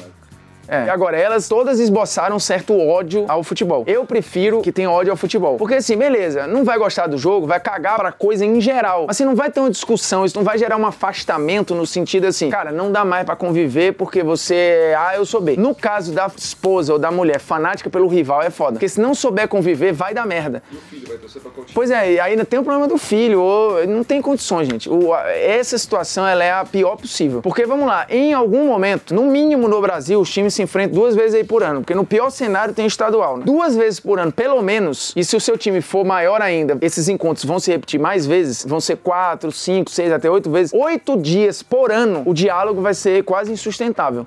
É. 0.72 0.86
E 0.86 0.90
agora, 0.90 1.18
elas 1.18 1.50
todas 1.50 1.80
esboçaram 1.82 2.38
um 2.38 2.40
certo 2.40 2.78
ódio 2.80 3.26
ao 3.28 3.44
futebol. 3.44 3.84
Eu 3.86 4.06
prefiro 4.06 4.62
que 4.62 4.72
tenha 4.72 4.90
ódio 4.90 5.12
ao 5.12 5.18
futebol. 5.18 5.58
Porque 5.58 5.76
assim, 5.76 5.98
beleza, 5.98 6.48
não 6.48 6.64
vai 6.64 6.78
gostar 6.78 7.08
do 7.08 7.18
jogo, 7.18 7.46
vai 7.46 7.60
cagar 7.60 7.98
pra 7.98 8.12
coisa 8.14 8.46
em 8.46 8.62
geral. 8.62 9.06
Assim, 9.10 9.26
não 9.26 9.36
vai 9.36 9.52
ter 9.52 9.60
uma 9.60 9.70
discussão, 9.70 10.24
isso 10.24 10.38
não 10.38 10.46
vai 10.46 10.58
gerar 10.58 10.78
um 10.78 10.86
afastamento 10.86 11.76
no 11.76 11.86
sentido 11.86 12.26
assim, 12.26 12.50
cara, 12.50 12.72
não 12.72 12.90
dá 12.90 13.04
mais 13.04 13.26
para 13.26 13.36
conviver 13.36 13.94
porque 13.96 14.24
você 14.24 14.56
é 14.56 14.96
A, 14.96 15.16
eu 15.18 15.26
sou 15.26 15.42
B. 15.42 15.58
No 15.58 15.76
caso 15.76 16.14
da 16.14 16.32
esposa 16.38 16.94
ou 16.94 17.00
da 17.00 17.12
mulher 17.12 17.40
fanática 17.40 17.90
pelo 17.90 18.08
rival, 18.08 18.42
é 18.42 18.50
foda. 18.50 18.74
Porque 18.74 18.88
se 18.88 19.02
não 19.02 19.14
souber 19.14 19.50
conviver, 19.50 19.92
vai 19.92 20.14
dar 20.14 20.26
merda. 20.26 20.64
E 20.72 20.76
o 20.76 20.80
filho 20.80 21.08
vai 21.08 21.18
torcer 21.18 21.42
pra 21.42 21.52
time? 21.52 21.66
Pois 21.74 21.92
é, 21.92 22.14
e 22.14 22.20
ainda 22.22 22.46
tem 22.46 22.60
o 22.60 22.64
problema 22.64 22.88
do 22.88 22.98
filho, 22.98 23.42
ou, 23.42 23.86
não 23.86 24.06
tem 24.06 24.22
condições, 24.22 24.70
gente. 24.70 24.90
O, 24.90 25.14
a- 25.14 25.30
essa 25.30 25.78
situação 25.78 26.26
ela 26.26 26.44
é 26.46 26.52
a 26.54 26.64
pior 26.64 26.96
possível. 26.96 27.42
Porque 27.42 27.66
vamos 27.66 27.86
lá, 27.86 28.06
em 28.10 28.34
algum 28.34 28.66
momento, 28.68 29.14
no 29.14 29.24
mínimo 29.24 29.68
no 29.68 29.82
Brasil, 29.82 30.20
os 30.22 30.30
times 30.30 30.54
se 30.54 30.61
enfrentam 30.62 30.96
duas 30.96 31.16
vezes 31.16 31.36
aí 31.36 31.44
por 31.44 31.64
ano. 31.64 31.82
Porque 31.82 31.96
no 31.96 32.06
pior 32.06 32.30
cenário 32.30 32.74
tem 32.74 32.86
estadual. 32.86 33.38
Né? 33.38 33.44
Duas 33.46 33.76
vezes 33.76 34.00
por 34.00 34.20
ano, 34.20 34.32
pelo 34.32 34.62
menos. 34.62 35.14
E 35.16 35.24
se 35.24 35.36
o 35.36 35.42
seu 35.42 35.58
time 35.58 35.82
for 35.82 36.06
maior 36.06 36.42
ainda, 36.42 36.78
esses 36.82 37.08
encontros 37.10 37.46
vão 37.46 37.60
se 37.60 37.72
repetir 37.72 38.00
mais 38.00 38.26
vezes, 38.26 38.66
vão 38.66 38.80
ser 38.80 38.98
quatro, 38.98 39.52
cinco, 39.52 39.90
seis, 39.92 40.12
até 40.12 40.30
oito 40.30 40.50
vezes. 40.50 40.74
Oito 40.74 41.18
dias 41.18 41.62
por 41.62 41.92
ano, 41.92 42.24
o 42.26 42.34
diálogo 42.34 42.82
vai 42.82 42.94
ser 42.94 43.24
quase 43.24 43.52
insustentável 43.52 44.26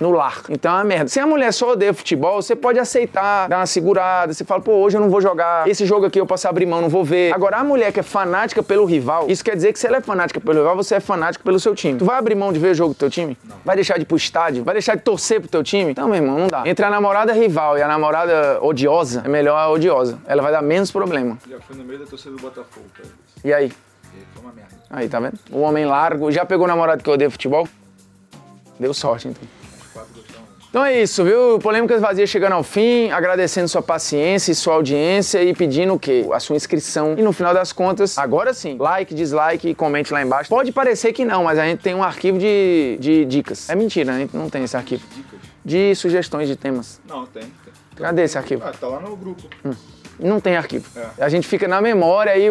no 0.00 0.10
lar. 0.10 0.42
Então 0.48 0.72
é 0.72 0.74
uma 0.76 0.84
merda. 0.84 1.08
Se 1.08 1.20
a 1.20 1.26
mulher 1.26 1.52
só 1.52 1.72
odeia 1.72 1.94
futebol, 1.94 2.42
você 2.42 2.56
pode 2.56 2.78
aceitar, 2.78 3.48
dar 3.48 3.58
uma 3.58 3.66
segurada. 3.66 4.32
Você 4.32 4.44
fala, 4.44 4.60
pô, 4.60 4.72
hoje 4.72 4.96
eu 4.96 5.00
não 5.00 5.08
vou 5.08 5.20
jogar. 5.20 5.68
Esse 5.68 5.86
jogo 5.86 6.06
aqui 6.06 6.20
eu 6.20 6.26
posso 6.26 6.48
abrir 6.48 6.66
mão, 6.66 6.80
não 6.80 6.88
vou 6.88 7.04
ver. 7.04 7.32
Agora, 7.32 7.58
a 7.58 7.64
mulher 7.64 7.92
que 7.92 8.00
é 8.00 8.02
fanática 8.02 8.62
pelo 8.62 8.84
rival, 8.84 9.26
isso 9.28 9.44
quer 9.44 9.54
dizer 9.54 9.72
que 9.72 9.78
se 9.78 9.86
ela 9.86 9.98
é 9.98 10.00
fanática 10.00 10.40
pelo 10.40 10.58
rival, 10.58 10.76
você 10.76 10.96
é 10.96 11.00
fanático 11.00 11.44
pelo 11.44 11.58
seu 11.60 11.74
time. 11.74 11.98
Tu 11.98 12.04
vai 12.04 12.18
abrir 12.18 12.34
mão 12.34 12.52
de 12.52 12.58
ver 12.58 12.72
o 12.72 12.74
jogo 12.74 12.94
do 12.94 12.96
teu 12.96 13.10
time? 13.10 13.38
Vai 13.64 13.76
deixar 13.76 13.94
de 13.96 14.02
ir 14.02 14.06
pro 14.06 14.16
estádio? 14.16 14.64
Vai 14.64 14.74
deixar 14.74 14.96
de 14.96 15.02
torcer 15.02 15.40
pro 15.40 15.48
teu 15.48 15.62
time? 15.62 15.92
Então, 15.92 16.08
meu 16.08 16.16
irmão, 16.16 16.38
não 16.38 16.48
dá. 16.48 16.62
Entre 16.66 16.84
a 16.84 16.90
namorada 16.90 17.32
rival 17.32 17.78
e 17.78 17.82
a 17.82 17.88
namorada 17.88 18.58
odiosa, 18.62 19.22
é 19.24 19.28
melhor 19.28 19.56
a 19.56 19.70
odiosa. 19.70 20.18
Ela 20.26 20.42
vai 20.42 20.52
dar 20.52 20.62
menos 20.62 20.90
problema. 20.90 21.38
Já 21.48 21.60
fui 21.60 21.76
no 21.76 21.84
meio 21.84 22.00
da 22.00 22.06
torcida 22.06 22.34
do 22.34 22.42
Botafogo, 22.42 22.86
cara. 22.94 23.08
E 23.44 23.52
aí? 23.52 23.66
E 23.66 24.24
foi 24.34 24.42
uma 24.42 24.52
merda. 24.52 24.72
Aí, 24.90 25.08
tá 25.08 25.20
vendo? 25.20 25.38
O 25.50 25.60
homem 25.60 25.84
largo. 25.84 26.30
Já 26.30 26.44
pegou 26.44 26.66
namorado 26.66 27.02
que 27.02 27.08
odeia 27.08 27.30
futebol? 27.30 27.68
Deu 28.78 28.92
sorte, 28.92 29.28
então. 29.28 29.61
Então 30.72 30.82
é 30.82 31.02
isso, 31.02 31.22
viu? 31.22 31.58
Polêmicas 31.58 32.00
Vazias 32.00 32.30
chegando 32.30 32.54
ao 32.54 32.62
fim, 32.62 33.10
agradecendo 33.10 33.68
sua 33.68 33.82
paciência 33.82 34.52
e 34.52 34.54
sua 34.54 34.72
audiência 34.72 35.42
e 35.44 35.54
pedindo 35.54 35.92
o 35.92 35.98
quê? 35.98 36.26
A 36.32 36.40
sua 36.40 36.56
inscrição. 36.56 37.14
E 37.18 37.20
no 37.20 37.30
final 37.30 37.52
das 37.52 37.74
contas, 37.74 38.16
agora 38.16 38.54
sim, 38.54 38.78
like, 38.78 39.14
dislike 39.14 39.68
e 39.68 39.74
comente 39.74 40.14
lá 40.14 40.22
embaixo. 40.22 40.48
Pode 40.48 40.72
parecer 40.72 41.12
que 41.12 41.26
não, 41.26 41.44
mas 41.44 41.58
a 41.58 41.66
gente 41.66 41.80
tem 41.80 41.94
um 41.94 42.02
arquivo 42.02 42.38
de, 42.38 42.96
de 42.98 43.26
dicas. 43.26 43.68
É 43.68 43.74
mentira, 43.74 44.14
a 44.14 44.18
gente 44.18 44.34
não 44.34 44.48
tem 44.48 44.64
esse 44.64 44.74
arquivo. 44.74 45.04
Dicas? 45.14 45.40
De 45.62 45.94
sugestões 45.94 46.48
de 46.48 46.56
temas. 46.56 47.02
Não, 47.06 47.26
tem. 47.26 47.42
tem. 47.42 47.52
Cadê 47.94 48.22
esse 48.22 48.38
arquivo? 48.38 48.62
Ah, 48.64 48.72
tá 48.72 48.88
lá 48.88 48.98
no 48.98 49.14
grupo. 49.14 49.42
Não 50.22 50.40
tem 50.40 50.56
arquivo. 50.56 50.86
É. 50.96 51.24
A 51.24 51.28
gente 51.28 51.46
fica 51.46 51.66
na 51.68 51.80
memória 51.80 52.32
aí. 52.32 52.46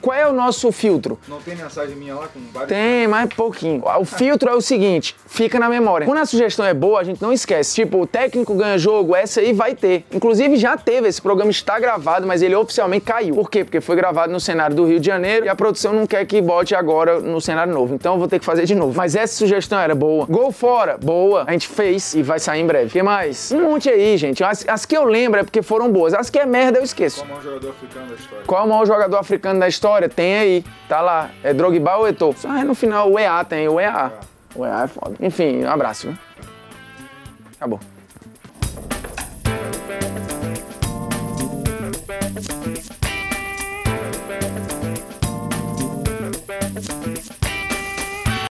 Qual 0.00 0.16
é 0.16 0.26
o 0.26 0.32
nosso 0.32 0.70
filtro? 0.72 1.18
Não 1.28 1.40
tem 1.40 1.54
mensagem 1.54 1.94
minha 1.96 2.14
lá 2.14 2.28
com 2.28 2.40
vários. 2.52 2.68
Tem, 2.68 3.06
mas 3.06 3.32
pouquinho. 3.34 3.82
O 4.00 4.04
filtro 4.04 4.48
é 4.48 4.54
o 4.54 4.60
seguinte, 4.60 5.14
fica 5.26 5.58
na 5.58 5.68
memória. 5.68 6.06
Quando 6.06 6.18
a 6.18 6.26
sugestão 6.26 6.64
é 6.64 6.74
boa, 6.74 7.00
a 7.00 7.04
gente 7.04 7.20
não 7.20 7.32
esquece. 7.32 7.74
Tipo, 7.74 8.00
o 8.02 8.06
técnico 8.06 8.54
ganha 8.54 8.78
jogo, 8.78 9.14
essa 9.14 9.40
aí 9.40 9.52
vai 9.52 9.74
ter. 9.74 10.04
Inclusive 10.12 10.56
já 10.56 10.76
teve, 10.76 11.08
esse 11.08 11.20
programa 11.20 11.50
está 11.50 11.78
gravado, 11.78 12.26
mas 12.26 12.42
ele 12.42 12.54
oficialmente 12.54 13.04
caiu. 13.04 13.34
Por 13.34 13.50
quê? 13.50 13.64
Porque 13.64 13.80
foi 13.80 13.96
gravado 13.96 14.32
no 14.32 14.40
cenário 14.40 14.74
do 14.74 14.84
Rio 14.86 15.00
de 15.00 15.06
Janeiro 15.06 15.46
e 15.46 15.48
a 15.48 15.54
produção 15.54 15.92
não 15.92 16.06
quer 16.06 16.24
que 16.26 16.40
bote 16.40 16.74
agora 16.74 17.20
no 17.20 17.40
cenário 17.40 17.72
novo. 17.72 17.94
Então 17.94 18.14
eu 18.14 18.18
vou 18.18 18.28
ter 18.28 18.38
que 18.38 18.44
fazer 18.44 18.64
de 18.64 18.74
novo. 18.74 18.96
Mas 18.96 19.14
essa 19.14 19.34
sugestão 19.34 19.78
era 19.78 19.94
boa. 19.94 20.26
Gol 20.26 20.52
fora, 20.52 20.96
boa. 20.98 21.44
A 21.46 21.52
gente 21.52 21.68
fez 21.68 22.14
e 22.14 22.22
vai 22.22 22.38
sair 22.38 22.60
em 22.60 22.66
breve. 22.66 22.86
O 22.86 22.90
que 22.90 23.02
mais? 23.02 23.52
Um 23.52 23.62
monte 23.62 23.88
aí, 23.88 24.16
gente. 24.16 24.42
As, 24.42 24.66
as 24.66 24.86
que 24.86 24.96
eu 24.96 25.04
lembro 25.04 25.40
é 25.40 25.42
porque 25.42 25.62
foram 25.62 25.90
boas. 25.90 26.14
As 26.14 26.30
que 26.30 26.38
é 26.38 26.46
merda 26.46 26.78
eu 26.78 26.84
esqueço. 26.84 27.01
Como 27.10 27.32
é 27.32 27.36
um 27.36 27.42
jogador 27.42 27.70
africano 27.70 28.08
da 28.08 28.14
história. 28.14 28.44
Qual 28.46 28.60
é 28.60 28.64
o 28.64 28.68
maior 28.68 28.86
jogador 28.86 29.16
africano 29.18 29.60
da 29.60 29.68
história? 29.68 30.08
Tem 30.08 30.34
aí, 30.36 30.64
tá 30.88 31.00
lá. 31.00 31.30
É 31.42 31.52
Drogba 31.52 31.96
ou 31.96 32.08
Eto'o? 32.08 32.34
Só 32.36 32.50
aí 32.50 32.64
no 32.64 32.74
final 32.74 33.10
o 33.10 33.18
EA 33.18 33.44
tem, 33.44 33.68
o 33.68 33.80
EA. 33.80 34.12
O 34.54 34.64
EA 34.64 34.84
é 34.84 34.86
foda. 34.86 35.16
Enfim, 35.20 35.64
um 35.64 35.70
abraço, 35.70 36.08
viu? 36.08 36.18
Acabou. 37.56 37.80